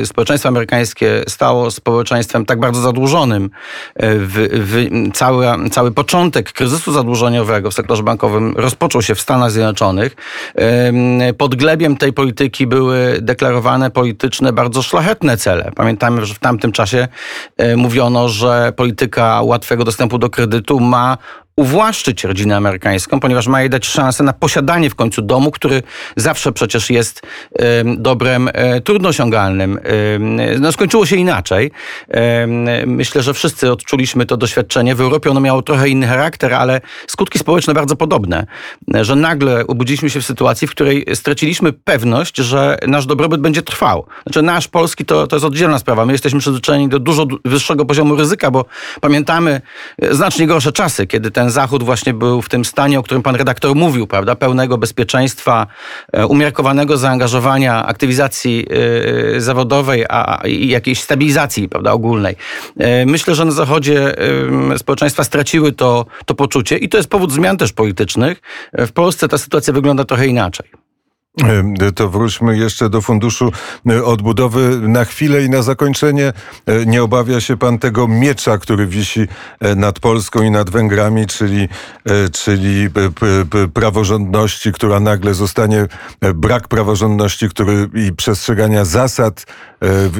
e, 0.00 0.06
społeczeństwo 0.06 0.48
amerykańskie 0.48 1.24
stało 1.28 1.70
społeczeństwem 1.70 2.46
tak 2.46 2.60
bardzo 2.60 2.80
zadłużonym. 2.80 3.50
W, 3.96 4.48
w, 4.52 5.12
cały, 5.14 5.46
cały 5.70 5.90
początek 5.90 6.52
kryzysu 6.52 6.92
zadłużeniowego 6.92 7.70
w 7.70 7.74
sektorze 7.74 8.02
bankowym 8.02 8.33
rozpoczął 8.56 9.02
się 9.02 9.14
w 9.14 9.20
Stanach 9.20 9.50
Zjednoczonych. 9.50 10.16
Pod 11.38 11.54
glebiem 11.54 11.96
tej 11.96 12.12
polityki 12.12 12.66
były 12.66 13.18
deklarowane 13.22 13.90
polityczne, 13.90 14.52
bardzo 14.52 14.82
szlachetne 14.82 15.36
cele. 15.36 15.70
Pamiętamy, 15.76 16.26
że 16.26 16.34
w 16.34 16.38
tamtym 16.38 16.72
czasie 16.72 17.08
e, 17.56 17.76
mówiono, 17.76 18.28
że 18.28 18.72
polityka 18.76 19.42
łatwego 19.42 19.84
dostępu 19.84 20.18
do 20.18 20.30
kredytu 20.30 20.80
ma 20.80 21.18
uwłaszczyć 21.56 22.24
rodzinę 22.24 22.56
amerykańską, 22.56 23.20
ponieważ 23.20 23.46
ma 23.46 23.60
jej 23.60 23.70
dać 23.70 23.86
szansę 23.86 24.24
na 24.24 24.32
posiadanie 24.32 24.90
w 24.90 24.94
końcu 24.94 25.22
domu, 25.22 25.50
który 25.50 25.82
zawsze 26.16 26.52
przecież 26.52 26.90
jest 26.90 27.22
dobrem 27.96 28.48
e, 28.52 28.80
trudno 28.80 29.08
osiągalnym. 29.08 29.80
No, 30.60 30.72
skończyło 30.72 31.06
się 31.06 31.16
inaczej. 31.16 31.70
Myślę, 32.86 33.22
że 33.22 33.34
wszyscy 33.34 33.72
odczuliśmy 33.72 34.26
to 34.26 34.36
doświadczenie. 34.36 34.94
W 34.94 35.00
Europie 35.00 35.30
ono 35.30 35.40
miało 35.40 35.62
trochę 35.62 35.88
inny 35.88 36.06
charakter, 36.06 36.54
ale 36.54 36.80
skutki 37.06 37.38
społeczne 37.38 37.74
bardzo 37.74 37.96
podobne. 37.96 38.46
Że 39.00 39.16
nagle 39.16 39.66
obudziliśmy 39.66 40.10
się 40.10 40.20
w 40.20 40.24
sytuacji, 40.24 40.68
w 40.68 40.70
której 40.70 41.06
straciliśmy 41.14 41.72
pewność, 41.72 42.36
że 42.36 42.78
nasz 42.86 43.06
dobrobyt 43.06 43.40
będzie 43.40 43.62
trwał. 43.62 44.06
Znaczy 44.22 44.42
nasz 44.42 44.68
polski 44.68 45.04
to, 45.04 45.26
to 45.26 45.36
jest 45.36 45.46
oddzielna 45.46 45.78
sprawa. 45.78 46.06
My 46.06 46.12
jesteśmy 46.12 46.40
przyzwyczajeni 46.40 46.88
do 46.88 46.98
dużo 46.98 47.26
wyższego 47.44 47.84
poziomu 47.84 48.16
ryzyka, 48.16 48.50
bo 48.50 48.64
pamiętamy 49.00 49.60
e, 50.02 50.14
znacznie 50.14 50.46
gorsze 50.46 50.72
czasy, 50.72 51.06
kiedy 51.06 51.30
ten 51.30 51.43
ten 51.44 51.50
Zachód 51.50 51.82
właśnie 51.82 52.14
był 52.14 52.42
w 52.42 52.48
tym 52.48 52.64
stanie, 52.64 52.98
o 52.98 53.02
którym 53.02 53.22
pan 53.22 53.36
redaktor 53.36 53.76
mówił, 53.76 54.06
prawda? 54.06 54.34
Pełnego 54.34 54.78
bezpieczeństwa, 54.78 55.66
e, 56.12 56.26
umiarkowanego 56.26 56.96
zaangażowania, 56.96 57.86
aktywizacji 57.86 58.66
e, 59.36 59.40
zawodowej 59.40 60.04
a, 60.08 60.40
i 60.46 60.68
jakiejś 60.68 61.00
stabilizacji, 61.00 61.68
prawda, 61.68 61.92
ogólnej. 61.92 62.36
E, 62.78 63.06
myślę, 63.06 63.34
że 63.34 63.44
na 63.44 63.50
Zachodzie 63.50 64.14
społeczeństwa 64.76 65.24
straciły 65.24 65.72
to, 65.72 66.06
to 66.24 66.34
poczucie 66.34 66.76
i 66.76 66.88
to 66.88 66.96
jest 66.96 67.10
powód 67.10 67.32
zmian 67.32 67.56
też 67.56 67.72
politycznych. 67.72 68.42
W 68.72 68.92
Polsce 68.92 69.28
ta 69.28 69.38
sytuacja 69.38 69.72
wygląda 69.72 70.04
trochę 70.04 70.26
inaczej. 70.26 70.83
To 71.94 72.08
wróćmy 72.08 72.58
jeszcze 72.58 72.90
do 72.90 73.00
funduszu 73.00 73.52
e, 73.90 74.04
odbudowy 74.04 74.88
na 74.88 75.04
chwilę 75.04 75.44
i 75.44 75.50
na 75.50 75.62
zakończenie. 75.62 76.32
E, 76.66 76.86
nie 76.86 77.02
obawia 77.02 77.40
się 77.40 77.56
pan 77.56 77.78
tego 77.78 78.08
miecza, 78.08 78.58
który 78.58 78.86
wisi 78.86 79.26
e, 79.60 79.74
nad 79.74 80.00
Polską 80.00 80.42
i 80.42 80.50
nad 80.50 80.70
Węgrami, 80.70 81.26
czyli, 81.26 81.68
czyli 82.32 82.88
praworządności, 83.74 84.72
która 84.72 85.00
nagle 85.00 85.34
zostanie, 85.34 85.86
brak 86.34 86.68
praworządności 86.68 87.48
który, 87.48 87.88
i 87.94 88.12
przestrzegania 88.12 88.84
zasad 88.84 89.46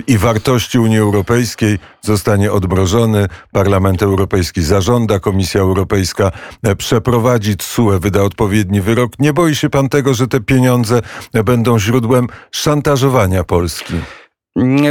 i 0.06 0.18
wartości 0.18 0.78
Unii 0.78 0.98
Europejskiej 0.98 1.78
zostanie 2.02 2.52
odmrożony. 2.52 3.28
Parlament 3.52 4.02
Europejski 4.02 4.62
zażąda, 4.62 5.20
Komisja 5.20 5.60
Europejska 5.60 6.30
przeprowadzi 6.78 7.56
TSUE, 7.56 7.98
wyda 8.00 8.22
odpowiedni 8.22 8.80
wyrok. 8.80 9.12
Nie 9.18 9.32
boi 9.32 9.54
się 9.54 9.70
pan 9.70 9.88
tego, 9.88 10.14
że 10.14 10.28
te 10.28 10.40
pieniądze 10.40 11.02
będą 11.44 11.78
źródłem 11.78 12.26
szantażowania 12.50 13.44
Polski? 13.44 13.94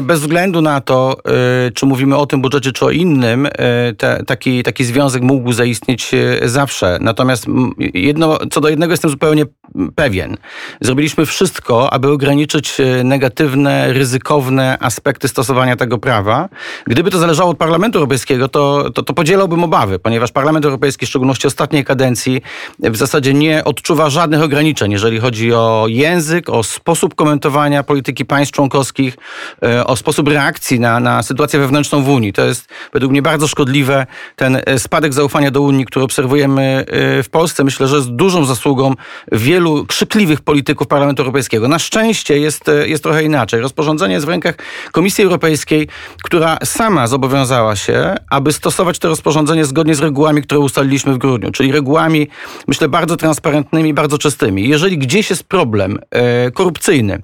Bez 0.04 0.20
względu 0.20 0.62
na 0.62 0.82
to, 0.82 1.18
y, 1.68 1.72
czy 1.72 1.86
mówimy 1.86 2.18
o 2.18 2.26
tym 2.26 2.42
budżecie, 2.42 2.72
czy 2.72 2.86
o 2.86 2.90
innym, 2.90 3.46
y, 3.46 3.50
te, 3.98 4.24
taki, 4.28 4.64
taki 4.64 4.86
związek 4.86 5.24
mógł 5.24 5.54
zaistnieć 5.54 6.14
y, 6.14 6.50
zawsze. 6.50 6.98
Natomiast 7.02 7.46
jedno, 7.94 8.38
co 8.52 8.62
do 8.62 8.70
jednego 8.70 8.94
jestem 8.94 9.12
zupełnie 9.12 9.46
pewien. 9.96 10.38
Zrobiliśmy 10.82 11.26
wszystko, 11.26 11.94
aby 11.94 12.12
ograniczyć 12.12 12.78
negatywne, 13.04 13.94
ryzykowne 13.94 14.78
aspekty 14.80 15.28
stosowania 15.28 15.76
tego 15.76 15.98
prawa. 15.98 16.50
Gdyby 16.88 17.12
to 17.12 17.20
zależało 17.20 17.52
od 17.52 17.58
Parlamentu 17.58 17.98
Europejskiego, 17.98 18.48
to, 18.48 18.90
to, 18.94 19.04
to 19.04 19.14
podzielałbym 19.14 19.64
obawy, 19.64 20.00
ponieważ 20.00 20.32
Parlament 20.32 20.66
Europejski, 20.66 21.06
w 21.06 21.10
szczególności 21.10 21.48
ostatniej 21.48 21.86
kadencji, 21.86 22.42
w 22.80 22.98
zasadzie 22.98 23.34
nie 23.34 23.64
odczuwa 23.64 24.10
żadnych 24.10 24.42
ograniczeń, 24.42 24.92
jeżeli 24.92 25.20
chodzi 25.20 25.54
o 25.54 25.86
język, 25.88 26.50
o 26.50 26.64
sposób 26.64 27.16
komentowania 27.16 27.84
polityki 27.84 28.26
państw 28.26 28.56
członkowskich, 28.56 29.18
o 29.86 29.96
sposób 29.96 30.28
reakcji 30.28 30.80
na, 30.80 31.00
na 31.00 31.24
sytuację 31.24 31.60
wewnętrzną 31.60 32.04
w 32.04 32.10
Unii. 32.10 32.34
To 32.34 32.46
jest 32.46 32.70
według 32.94 33.12
mnie 33.12 33.22
bardzo 33.22 33.48
szkodliwe. 33.48 34.06
Ten 34.36 34.62
e, 34.66 34.80
spadek 34.80 35.14
zaufania 35.14 35.52
do 35.52 35.62
Unii, 35.62 35.86
który 35.86 36.06
obserwujemy 36.06 36.86
e, 36.88 37.24
w 37.24 37.30
Polsce, 37.30 37.64
myślę, 37.64 37.88
że 37.88 37.96
jest 37.96 38.10
dużą 38.10 38.46
zasługą 38.46 38.94
wielu 39.32 39.86
krzykliwych 39.86 40.42
polityków 40.42 40.88
Parlamentu 40.88 41.22
Europejskiego. 41.22 41.68
Na 41.68 41.80
szczęście 41.80 42.40
jest, 42.40 42.64
jest 42.86 43.04
trochę 43.04 43.24
inaczej. 43.24 43.62
Rozporządzenie 43.62 44.14
jest 44.14 44.26
w 44.26 44.30
rękach 44.30 44.56
Komisji 44.92 45.24
Europejskiej, 45.24 45.88
która 46.24 46.58
sama 46.64 47.08
zobowiązała 47.08 47.76
się, 47.76 48.16
aby 48.30 48.54
stosować 48.54 49.00
to 49.00 49.08
rozporządzenie 49.08 49.66
zgodnie 49.66 49.96
z 49.96 50.00
regułami, 50.00 50.42
które 50.42 50.60
ustaliliśmy 50.60 51.14
w 51.14 51.18
grudniu, 51.18 51.52
czyli 51.52 51.72
regułami, 51.72 52.28
myślę, 52.68 52.90
bardzo 52.90 53.18
transparentnymi, 53.18 53.94
bardzo 53.94 54.18
czystymi. 54.18 54.70
Jeżeli 54.70 54.98
gdzieś 54.98 55.30
jest 55.30 55.44
problem 55.44 56.00
e, 56.12 56.52
korupcyjny, 56.52 57.22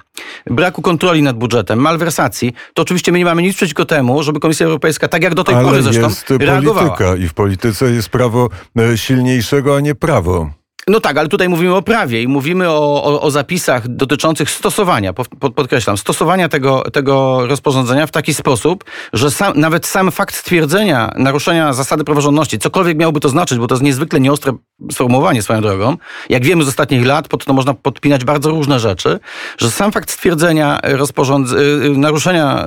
braku 0.47 0.81
kontroli 0.81 1.21
nad 1.21 1.37
budżetem, 1.37 1.79
malwersacji, 1.79 2.53
to 2.73 2.81
oczywiście 2.81 3.11
my 3.11 3.17
nie 3.17 3.25
mamy 3.25 3.41
nic 3.41 3.55
przeciwko 3.55 3.85
temu, 3.85 4.23
żeby 4.23 4.39
Komisja 4.39 4.65
Europejska, 4.65 5.07
tak 5.07 5.23
jak 5.23 5.35
do 5.35 5.43
tej 5.43 5.55
Ale 5.55 5.65
pory 5.65 5.81
zresztą, 5.81 6.07
jest 6.07 6.25
polityka 6.73 7.15
i 7.15 7.27
w 7.27 7.33
polityce 7.33 7.91
jest 7.91 8.09
prawo 8.09 8.49
e, 8.77 8.97
silniejszego, 8.97 9.75
a 9.75 9.79
nie 9.79 9.95
prawo. 9.95 10.58
No 10.89 10.99
tak, 10.99 11.17
ale 11.17 11.27
tutaj 11.27 11.49
mówimy 11.49 11.75
o 11.75 11.81
prawie 11.81 12.21
i 12.21 12.27
mówimy 12.27 12.69
o, 12.69 13.03
o, 13.03 13.21
o 13.21 13.31
zapisach 13.31 13.87
dotyczących 13.87 14.49
stosowania, 14.49 15.13
pod, 15.13 15.27
podkreślam, 15.55 15.97
stosowania 15.97 16.49
tego, 16.49 16.83
tego 16.93 17.47
rozporządzenia 17.47 18.07
w 18.07 18.11
taki 18.11 18.33
sposób, 18.33 18.83
że 19.13 19.31
sam, 19.31 19.53
nawet 19.55 19.85
sam 19.85 20.11
fakt 20.11 20.35
stwierdzenia 20.35 21.11
naruszenia 21.17 21.73
zasady 21.73 22.03
praworządności, 22.03 22.59
cokolwiek 22.59 22.97
miałoby 22.97 23.19
to 23.19 23.29
znaczyć, 23.29 23.57
bo 23.57 23.67
to 23.67 23.75
jest 23.75 23.83
niezwykle 23.83 24.19
nieostre 24.19 24.53
sformułowanie 24.91 25.41
swoją 25.41 25.61
drogą, 25.61 25.97
jak 26.29 26.43
wiemy 26.43 26.63
z 26.63 26.67
ostatnich 26.67 27.05
lat, 27.05 27.27
pod 27.27 27.45
to 27.45 27.53
można 27.53 27.73
podpinać 27.73 28.25
bardzo 28.25 28.49
różne 28.49 28.79
rzeczy, 28.79 29.19
że 29.57 29.71
sam 29.71 29.91
fakt 29.91 30.11
stwierdzenia 30.11 30.79
rozporządz- 30.83 31.55
y, 31.55 31.97
naruszenia 31.97 32.65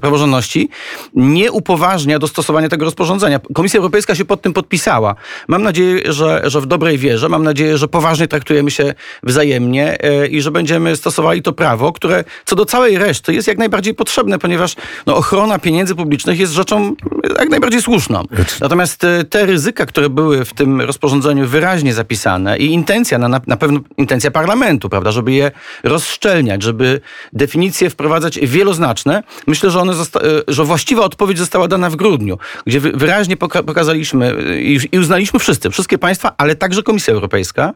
praworządności 0.00 0.68
nie 1.14 1.52
upoważnia 1.52 2.18
do 2.18 2.28
stosowania 2.28 2.68
tego 2.68 2.84
rozporządzenia. 2.84 3.40
Komisja 3.54 3.78
Europejska 3.78 4.14
się 4.14 4.24
pod 4.24 4.42
tym 4.42 4.52
podpisała. 4.52 5.14
Mam 5.48 5.62
nadzieję, 5.62 6.12
że, 6.12 6.42
że 6.44 6.60
w 6.60 6.66
dobrej 6.66 6.98
wierze, 6.98 7.28
mam 7.28 7.45
nadzieję, 7.46 7.78
że 7.78 7.88
poważnie 7.88 8.28
traktujemy 8.28 8.70
się 8.70 8.94
wzajemnie 9.22 10.02
e, 10.02 10.26
i 10.26 10.40
że 10.40 10.50
będziemy 10.50 10.96
stosowali 10.96 11.42
to 11.42 11.52
prawo, 11.52 11.92
które 11.92 12.24
co 12.44 12.56
do 12.56 12.64
całej 12.64 12.98
reszty 12.98 13.34
jest 13.34 13.48
jak 13.48 13.58
najbardziej 13.58 13.94
potrzebne, 13.94 14.38
ponieważ 14.38 14.74
no, 15.06 15.16
ochrona 15.16 15.58
pieniędzy 15.58 15.94
publicznych 15.94 16.38
jest 16.38 16.52
rzeczą 16.52 16.94
jak 17.38 17.48
najbardziej 17.48 17.82
słuszną. 17.82 18.24
Natomiast 18.60 19.04
e, 19.04 19.24
te 19.24 19.46
ryzyka, 19.46 19.86
które 19.86 20.10
były 20.10 20.44
w 20.44 20.54
tym 20.54 20.80
rozporządzeniu 20.80 21.46
wyraźnie 21.46 21.94
zapisane 21.94 22.58
i 22.58 22.66
intencja, 22.66 23.18
na, 23.18 23.40
na 23.46 23.56
pewno 23.56 23.80
intencja 23.96 24.30
parlamentu, 24.30 24.88
prawda, 24.88 25.12
żeby 25.12 25.32
je 25.32 25.50
rozszczelniać, 25.84 26.62
żeby 26.62 27.00
definicje 27.32 27.90
wprowadzać 27.90 28.38
wieloznaczne, 28.38 29.22
myślę, 29.46 29.70
że 29.70 29.80
one 29.80 29.92
e, 29.92 29.96
że 30.48 30.64
właściwa 30.64 31.04
odpowiedź 31.04 31.38
została 31.38 31.68
dana 31.68 31.90
w 31.90 31.96
grudniu, 31.96 32.38
gdzie 32.66 32.80
wyraźnie 32.80 33.36
poka- 33.36 33.62
pokazaliśmy 33.62 34.34
i 34.92 34.98
uznaliśmy 34.98 35.38
wszyscy, 35.38 35.70
wszystkie 35.70 35.98
państwa, 35.98 36.34
ale 36.38 36.56
także 36.56 36.82
Komisja 36.82 37.14
Europejska, 37.14 37.35
Europejska, 37.36 37.74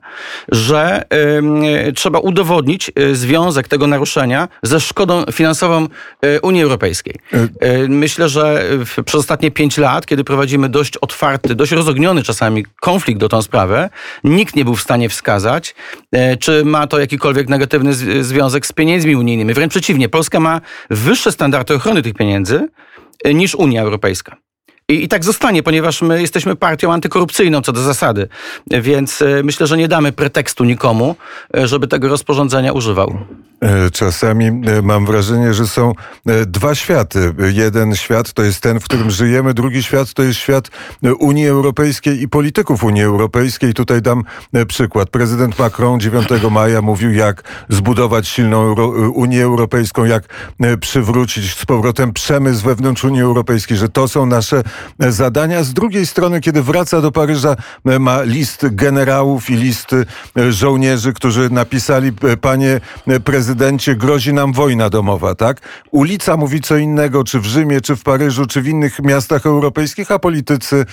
że 0.52 1.04
trzeba 1.94 2.18
udowodnić 2.18 2.90
y, 2.98 3.16
związek 3.16 3.68
tego 3.68 3.86
naruszenia 3.86 4.48
ze 4.62 4.80
szkodą 4.80 5.24
finansową 5.32 5.86
y, 6.24 6.40
Unii 6.40 6.62
Europejskiej. 6.62 7.14
Myślę, 7.88 8.28
że 8.28 8.62
przez 9.04 9.20
ostatnie 9.20 9.50
pięć 9.50 9.78
lat, 9.78 10.06
kiedy 10.06 10.24
prowadzimy 10.24 10.68
dość 10.68 10.96
otwarty, 10.96 11.54
dość 11.54 11.72
rozogniony 11.72 12.22
czasami 12.22 12.64
konflikt 12.80 13.20
do 13.20 13.28
tą 13.28 13.42
sprawę, 13.42 13.90
nikt 14.24 14.56
nie 14.56 14.64
był 14.64 14.74
w 14.74 14.82
stanie 14.82 15.08
wskazać, 15.08 15.74
czy 16.40 16.64
ma 16.64 16.86
to 16.86 16.98
jakikolwiek 16.98 17.48
negatywny 17.48 17.94
związek 18.24 18.66
z 18.66 18.72
pieniędzmi 18.72 19.16
unijnymi. 19.16 19.54
Wręcz 19.54 19.70
przeciwnie, 19.70 20.08
Polska 20.08 20.40
ma 20.40 20.60
wyższe 20.90 21.32
standardy 21.32 21.74
ochrony 21.74 22.02
tych 22.02 22.14
pieniędzy 22.14 22.68
niż 23.24 23.54
Unia 23.54 23.82
Europejska. 23.82 24.36
I, 24.90 25.04
I, 25.04 25.08
tak 25.08 25.24
zostanie, 25.24 25.62
ponieważ 25.62 26.02
my 26.02 26.20
jesteśmy 26.20 26.56
partią 26.56 26.92
antykorupcyjną 26.92 27.62
co 27.62 27.72
do 27.72 27.82
zasady. 27.82 28.28
Więc 28.70 29.22
e, 29.22 29.42
myślę, 29.42 29.66
że 29.66 29.76
nie 29.76 29.88
damy 29.88 30.12
pretekstu 30.12 30.64
nikomu, 30.64 31.16
e, 31.56 31.68
żeby 31.68 31.88
tego 31.88 32.08
rozporządzenia 32.08 32.72
używał. 32.72 33.18
E, 33.60 33.90
czasami 33.90 34.50
mam 34.82 35.06
wrażenie, 35.06 35.54
że 35.54 35.66
są 35.66 35.92
dwa 36.46 36.74
światy. 36.74 37.34
Jeden 37.52 37.96
świat 37.96 38.32
to 38.32 38.42
jest 38.42 38.60
ten, 38.60 38.80
w 38.80 38.84
którym 38.84 39.10
żyjemy, 39.10 39.54
drugi 39.54 39.82
świat 39.82 40.12
to 40.12 40.22
jest 40.22 40.38
świat 40.38 40.70
Unii 41.18 41.48
Europejskiej 41.48 42.22
i 42.22 42.28
polityków 42.28 42.84
Unii 42.84 43.02
Europejskiej. 43.02 43.74
Tutaj 43.74 44.02
dam 44.02 44.24
przykład. 44.66 45.10
Prezydent 45.10 45.58
Macron 45.58 46.00
9 46.00 46.28
maja 46.50 46.82
mówił, 46.82 47.12
jak 47.12 47.42
zbudować 47.68 48.28
silną 48.28 48.74
Unię 49.14 49.44
Europejską, 49.44 50.04
jak 50.04 50.24
przywrócić 50.80 51.54
z 51.54 51.66
powrotem 51.66 52.12
przemysł 52.12 52.64
wewnątrz 52.64 53.04
Unii 53.04 53.22
Europejskiej, 53.22 53.76
że 53.76 53.88
to 53.88 54.08
są 54.08 54.26
nasze 54.26 54.62
zadania. 54.98 55.62
Z 55.62 55.72
drugiej 55.72 56.06
strony, 56.06 56.40
kiedy 56.40 56.62
wraca 56.62 57.00
do 57.00 57.12
Paryża, 57.12 57.56
e, 57.86 57.98
ma 57.98 58.22
list 58.22 58.66
generałów 58.70 59.50
i 59.50 59.54
list 59.54 59.92
e, 60.36 60.52
żołnierzy, 60.52 61.12
którzy 61.12 61.50
napisali, 61.50 62.12
e, 62.22 62.36
panie 62.36 62.80
prezydencie, 63.24 63.96
grozi 63.96 64.32
nam 64.32 64.52
wojna 64.52 64.90
domowa, 64.90 65.34
tak? 65.34 65.60
Ulica 65.90 66.36
mówi 66.36 66.60
co 66.60 66.76
innego, 66.76 67.24
czy 67.24 67.40
w 67.40 67.46
Rzymie, 67.46 67.80
czy 67.80 67.96
w 67.96 68.02
Paryżu, 68.02 68.46
czy 68.46 68.62
w 68.62 68.68
innych 68.68 68.98
miastach 69.02 69.46
europejskich, 69.46 70.10
a 70.10 70.18
politycy 70.18 70.86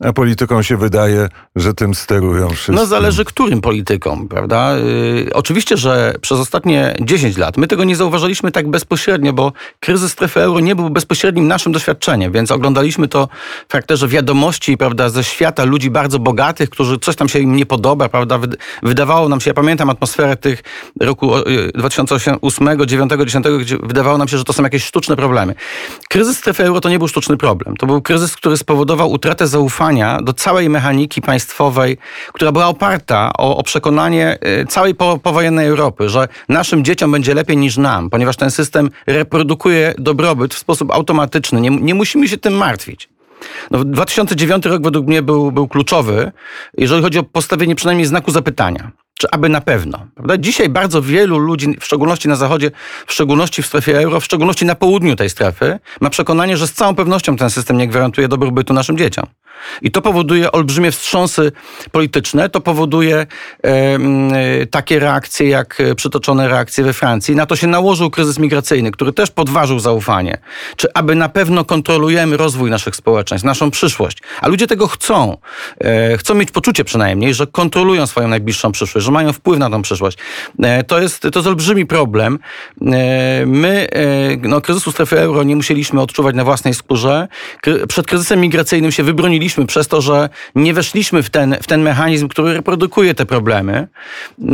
a 0.00 0.12
politykom 0.12 0.62
się 0.62 0.76
wydaje, 0.76 1.28
że 1.56 1.74
tym 1.74 1.94
sterują 1.94 2.48
wszyscy. 2.48 2.72
No 2.72 2.86
zależy 2.86 3.24
którym 3.24 3.60
politykom, 3.60 4.28
prawda? 4.28 4.76
Yy, 4.78 5.30
oczywiście, 5.34 5.76
że 5.76 6.14
przez 6.20 6.38
ostatnie 6.38 6.96
10 7.00 7.36
lat 7.36 7.56
my 7.56 7.66
tego 7.66 7.84
nie 7.84 7.96
zauważyliśmy 7.96 8.52
tak 8.52 8.68
bezpośrednio, 8.68 9.32
bo 9.32 9.52
kryzys 9.80 10.12
strefy 10.12 10.40
euro 10.40 10.60
nie 10.60 10.74
był 10.74 10.90
bezpośrednim 10.90 11.48
naszym 11.48 11.72
doświadczeniem, 11.72 12.32
więc 12.32 12.50
oglądaliśmy 12.50 13.08
to 13.08 13.28
w 13.68 13.72
charakterze 13.72 14.08
wiadomości, 14.08 14.76
prawda, 14.76 15.08
ze 15.08 15.24
świata 15.24 15.64
ludzi 15.64 15.90
bardzo 15.90 16.18
bogatych, 16.18 16.70
którzy 16.70 16.98
coś 16.98 17.16
tam 17.16 17.28
się 17.28 17.38
im 17.38 17.56
nie 17.56 17.66
podoba, 17.66 18.08
prawda? 18.08 18.38
Wydawało 18.82 19.28
nam 19.28 19.40
się, 19.40 19.50
ja 19.50 19.54
pamiętam 19.54 19.90
atmosferę 19.90 20.36
tych 20.36 20.62
roku 21.00 21.32
2008, 21.74 22.76
2009, 22.76 23.12
10, 23.26 23.46
gdzie 23.60 23.76
wydawało 23.82 24.18
nam 24.18 24.28
się, 24.28 24.38
że 24.38 24.44
to 24.44 24.52
są 24.52 24.62
jakieś 24.62 24.84
sztuczne 24.84 25.16
problemy. 25.16 25.54
Kryzys 26.08 26.38
strefy 26.38 26.64
euro 26.64 26.80
to 26.80 26.88
nie 26.88 26.98
był 26.98 27.08
sztuczny 27.08 27.36
problem. 27.36 27.76
To 27.76 27.86
był 27.86 28.02
kryzys, 28.02 28.36
który 28.36 28.56
spowodował 28.56 29.10
utratę 29.10 29.46
zaufania 29.46 29.89
zaufania 29.90 30.18
do 30.22 30.32
całej 30.32 30.68
mechaniki 30.68 31.20
państwowej, 31.22 31.98
która 32.32 32.52
była 32.52 32.66
oparta 32.66 33.30
o, 33.38 33.56
o 33.56 33.62
przekonanie 33.62 34.38
y, 34.62 34.66
całej 34.66 34.94
po, 34.94 35.18
powojennej 35.18 35.66
Europy, 35.66 36.08
że 36.08 36.28
naszym 36.48 36.84
dzieciom 36.84 37.12
będzie 37.12 37.34
lepiej 37.34 37.56
niż 37.56 37.76
nam, 37.76 38.10
ponieważ 38.10 38.36
ten 38.36 38.50
system 38.50 38.90
reprodukuje 39.06 39.94
dobrobyt 39.98 40.54
w 40.54 40.58
sposób 40.58 40.92
automatyczny. 40.92 41.60
Nie, 41.60 41.70
nie 41.70 41.94
musimy 41.94 42.28
się 42.28 42.36
tym 42.38 42.54
martwić. 42.54 43.08
No, 43.70 43.84
2009 43.84 44.66
rok 44.66 44.82
według 44.82 45.06
mnie 45.06 45.22
był, 45.22 45.52
był 45.52 45.68
kluczowy, 45.68 46.32
jeżeli 46.78 47.02
chodzi 47.02 47.18
o 47.18 47.22
postawienie 47.22 47.74
przynajmniej 47.74 48.06
znaku 48.06 48.30
zapytania 48.30 48.90
czy 49.20 49.30
aby 49.30 49.48
na 49.48 49.60
pewno. 49.60 50.06
Prawda? 50.14 50.38
Dzisiaj 50.38 50.68
bardzo 50.68 51.02
wielu 51.02 51.38
ludzi, 51.38 51.76
w 51.80 51.84
szczególności 51.84 52.28
na 52.28 52.36
Zachodzie, 52.36 52.70
w 53.06 53.12
szczególności 53.12 53.62
w 53.62 53.66
strefie 53.66 53.98
euro, 53.98 54.20
w 54.20 54.24
szczególności 54.24 54.64
na 54.64 54.74
południu 54.74 55.16
tej 55.16 55.30
strefy, 55.30 55.78
ma 56.00 56.10
przekonanie, 56.10 56.56
że 56.56 56.66
z 56.66 56.72
całą 56.72 56.94
pewnością 56.94 57.36
ten 57.36 57.50
system 57.50 57.76
nie 57.76 57.88
gwarantuje 57.88 58.28
dobrobytu 58.28 58.72
naszym 58.72 58.98
dzieciom. 58.98 59.26
I 59.82 59.90
to 59.90 60.02
powoduje 60.02 60.52
olbrzymie 60.52 60.90
wstrząsy 60.92 61.52
polityczne, 61.92 62.48
to 62.48 62.60
powoduje 62.60 63.26
e, 63.64 64.66
takie 64.66 64.98
reakcje, 64.98 65.48
jak 65.48 65.78
przytoczone 65.96 66.48
reakcje 66.48 66.84
we 66.84 66.92
Francji. 66.92 67.36
Na 67.36 67.46
to 67.46 67.56
się 67.56 67.66
nałożył 67.66 68.10
kryzys 68.10 68.38
migracyjny, 68.38 68.90
który 68.90 69.12
też 69.12 69.30
podważył 69.30 69.78
zaufanie. 69.78 70.38
Czy 70.76 70.88
aby 70.94 71.14
na 71.14 71.28
pewno 71.28 71.64
kontrolujemy 71.64 72.36
rozwój 72.36 72.70
naszych 72.70 72.96
społeczeństw, 72.96 73.44
naszą 73.46 73.70
przyszłość. 73.70 74.18
A 74.40 74.48
ludzie 74.48 74.66
tego 74.66 74.86
chcą. 74.88 75.36
E, 75.80 76.18
chcą 76.18 76.34
mieć 76.34 76.50
poczucie 76.50 76.84
przynajmniej, 76.84 77.34
że 77.34 77.46
kontrolują 77.46 78.06
swoją 78.06 78.28
najbliższą 78.28 78.72
przyszłość 78.72 78.90
że 79.06 79.10
mają 79.12 79.32
wpływ 79.32 79.58
na 79.58 79.70
tą 79.70 79.82
przyszłość. 79.82 80.18
E, 80.62 80.84
To 80.84 81.00
jest, 81.00 81.20
to 81.20 81.38
jest 81.38 81.46
olbrzymi 81.46 81.86
problem. 81.86 82.38
E, 82.82 83.46
My 83.46 83.88
e, 83.92 84.48
no, 84.48 84.60
kryzysu 84.60 84.92
strefy 84.92 85.18
euro 85.20 85.42
nie 85.42 85.56
musieliśmy 85.56 86.00
odczuwać 86.00 86.34
na 86.36 86.44
własnej 86.44 86.74
skórze. 86.74 87.28
Kry- 87.66 87.86
Przed 87.86 88.06
kryzysem 88.06 88.40
migracyjnym 88.40 88.92
się 88.92 89.02
wybroniliśmy 89.02 89.49
przez 89.66 89.88
to, 89.88 90.00
że 90.00 90.28
nie 90.54 90.74
weszliśmy 90.74 91.22
w 91.22 91.30
ten, 91.30 91.56
w 91.62 91.66
ten 91.66 91.82
mechanizm, 91.82 92.28
który 92.28 92.54
reprodukuje 92.54 93.14
te 93.14 93.26
problemy. 93.26 93.88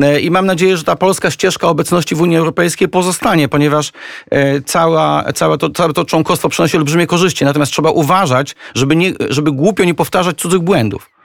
E, 0.02 0.20
I 0.20 0.30
mam 0.30 0.46
nadzieję, 0.46 0.76
że 0.76 0.84
ta 0.84 0.96
polska 0.96 1.30
ścieżka 1.30 1.68
obecności 1.68 2.14
w 2.14 2.20
Unii 2.20 2.36
Europejskiej 2.36 2.88
pozostanie, 2.88 3.48
ponieważ 3.48 3.92
e, 4.30 4.60
cała, 4.60 5.32
całe, 5.32 5.58
to, 5.58 5.70
całe 5.70 5.92
to 5.92 6.04
członkostwo 6.04 6.48
przynosi 6.48 6.76
olbrzymie 6.76 7.06
korzyści. 7.06 7.44
Natomiast 7.44 7.72
trzeba 7.72 7.90
uważać, 7.90 8.54
żeby, 8.74 8.96
nie, 8.96 9.12
żeby 9.30 9.52
głupio 9.52 9.84
nie 9.84 9.94
powtarzać 9.94 10.38
cudzych 10.38 10.60
błędów. 10.60 11.15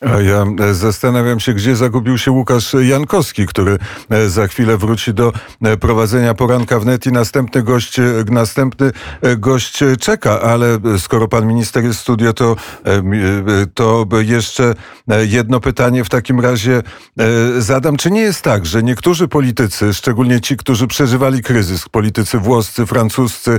A 0.00 0.20
ja 0.20 0.46
e, 0.60 0.74
zastanawiam 0.74 1.40
się, 1.40 1.54
gdzie 1.54 1.76
zagubił 1.76 2.18
się 2.18 2.30
Łukasz 2.30 2.74
Jankowski, 2.82 3.46
który 3.46 3.78
e, 4.10 4.28
za 4.28 4.46
chwilę 4.46 4.76
wróci 4.76 5.14
do 5.14 5.32
e, 5.62 5.76
prowadzenia 5.76 6.34
poranka 6.34 6.80
wnet 6.80 7.06
i 7.06 7.12
następny 7.12 7.62
gość, 7.62 7.96
następny 8.30 8.90
gość 9.38 9.78
czeka, 10.00 10.40
ale 10.40 10.78
skoro 10.98 11.28
pan 11.28 11.46
minister 11.46 11.84
jest 11.84 11.98
w 11.98 12.02
studio, 12.02 12.32
to, 12.32 12.56
to 13.74 14.06
jeszcze 14.20 14.74
jedno 15.26 15.60
pytanie 15.60 16.04
w 16.04 16.08
takim 16.08 16.40
razie 16.40 16.82
zadam. 17.58 17.96
Czy 17.96 18.10
nie 18.10 18.20
jest 18.20 18.42
tak, 18.42 18.66
że 18.66 18.82
niektórzy 18.82 19.28
politycy, 19.28 19.94
szczególnie 19.94 20.40
ci, 20.40 20.56
którzy 20.56 20.86
przeżywali 20.86 21.42
kryzys, 21.42 21.88
politycy 21.88 22.38
włoscy, 22.38 22.86
francuscy, 22.86 23.58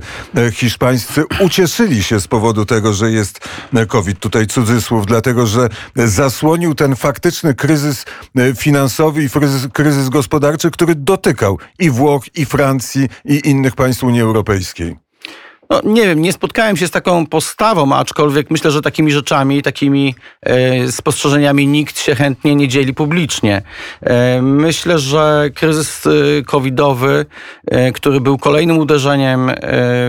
hiszpańscy, 0.54 1.24
ucieszyli 1.40 2.04
się 2.04 2.20
z 2.20 2.28
powodu 2.28 2.66
tego, 2.66 2.94
że 2.94 3.12
jest 3.12 3.40
COVID, 3.88 4.20
tutaj 4.20 4.48
cudzysłów, 4.48 5.06
dlatego 5.06 5.48
że 5.48 5.70
zasłonił 6.30 6.76
ten 6.76 6.96
faktyczny 6.96 7.54
kryzys 7.54 8.06
e, 8.36 8.56
finansowy 8.56 9.24
i 9.24 9.30
kryzys, 9.30 9.68
kryzys 9.74 10.10
gospodarczy, 10.10 10.72
który 10.72 10.96
dotykał 10.96 11.58
i 11.80 11.90
Włoch, 11.90 12.24
i 12.36 12.46
Francji, 12.46 13.10
i 13.26 13.50
innych 13.50 13.76
państw 13.76 14.04
Unii 14.04 14.22
Europejskiej. 14.22 15.07
No, 15.70 15.82
nie 15.84 16.02
wiem, 16.02 16.22
nie 16.22 16.34
spotkałem 16.34 16.78
się 16.78 16.88
z 16.88 16.92
taką 16.92 17.26
postawą, 17.26 17.94
aczkolwiek 17.94 18.52
myślę, 18.52 18.72
że 18.72 18.82
takimi 18.82 19.12
rzeczami, 19.12 19.62
takimi 19.64 20.16
e, 20.42 20.92
spostrzeżeniami 20.92 21.68
nikt 21.68 22.00
się 22.00 22.16
chętnie 22.16 22.56
nie 22.56 22.68
dzieli 22.68 22.94
publicznie. 22.94 23.62
E, 24.02 24.42
myślę, 24.42 25.00
że 25.00 25.50
kryzys 25.56 26.08
e, 26.08 26.10
covidowy, 26.44 27.26
e, 27.68 27.92
który 27.92 28.22
był 28.22 28.38
kolejnym 28.38 28.78
uderzeniem 28.78 29.50
e, 29.50 29.56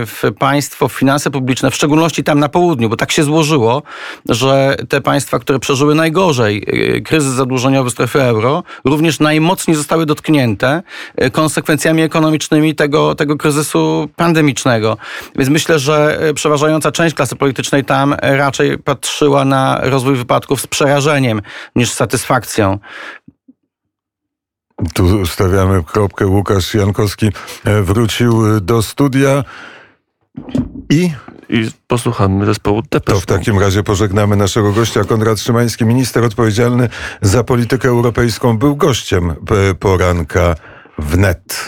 w 0.05 0.23
państwo, 0.39 0.87
w 0.87 0.93
finanse 0.93 1.31
publiczne, 1.31 1.71
w 1.71 1.75
szczególności 1.75 2.23
tam 2.23 2.39
na 2.39 2.49
południu, 2.49 2.89
bo 2.89 2.95
tak 2.95 3.11
się 3.11 3.23
złożyło, 3.23 3.83
że 4.29 4.77
te 4.89 5.01
państwa, 5.01 5.39
które 5.39 5.59
przeżyły 5.59 5.95
najgorzej 5.95 6.65
e, 6.67 7.01
kryzys 7.01 7.33
zadłużeniowy 7.33 7.89
strefy 7.89 8.21
euro, 8.21 8.63
również 8.85 9.19
najmocniej 9.19 9.77
zostały 9.77 10.05
dotknięte 10.05 10.83
konsekwencjami 11.31 12.01
ekonomicznymi 12.01 12.75
tego, 12.75 13.15
tego 13.15 13.37
kryzysu 13.37 14.09
pandemicznego. 14.15 14.97
Więc 15.35 15.48
myślę, 15.49 15.79
że 15.79 16.19
e, 16.19 16.33
przeważająca 16.33 16.91
część 16.91 17.15
klasy 17.15 17.35
politycznej 17.35 17.85
tam 17.85 18.15
e, 18.21 18.37
raczej 18.37 18.77
patrzyła 18.77 19.45
na 19.45 19.79
rozwój 19.83 20.15
wypadków 20.15 20.61
z 20.61 20.67
przerażeniem 20.67 21.41
niż 21.75 21.91
z 21.91 21.93
satysfakcją. 21.93 22.79
Tu 24.93 25.25
stawiamy 25.25 25.83
kropkę. 25.83 26.27
Łukasz 26.27 26.73
Jankowski 26.73 27.31
e, 27.65 27.81
wrócił 27.81 28.59
do 28.61 28.81
studia 28.81 29.43
i 30.89 31.11
I 31.49 31.71
posłuchamy 31.87 32.45
zespołu 32.45 32.81
To 32.81 32.87
Depeche 32.91 33.21
w 33.21 33.25
takim 33.25 33.59
razie 33.59 33.83
pożegnamy 33.83 34.35
naszego 34.35 34.71
gościa. 34.71 35.03
Konrad 35.03 35.39
Szymański, 35.39 35.85
minister 35.85 36.23
odpowiedzialny 36.23 36.89
za 37.21 37.43
politykę 37.43 37.87
europejską, 37.87 38.57
był 38.57 38.75
gościem 38.75 39.35
poranka 39.79 40.55
wnet. 40.99 41.65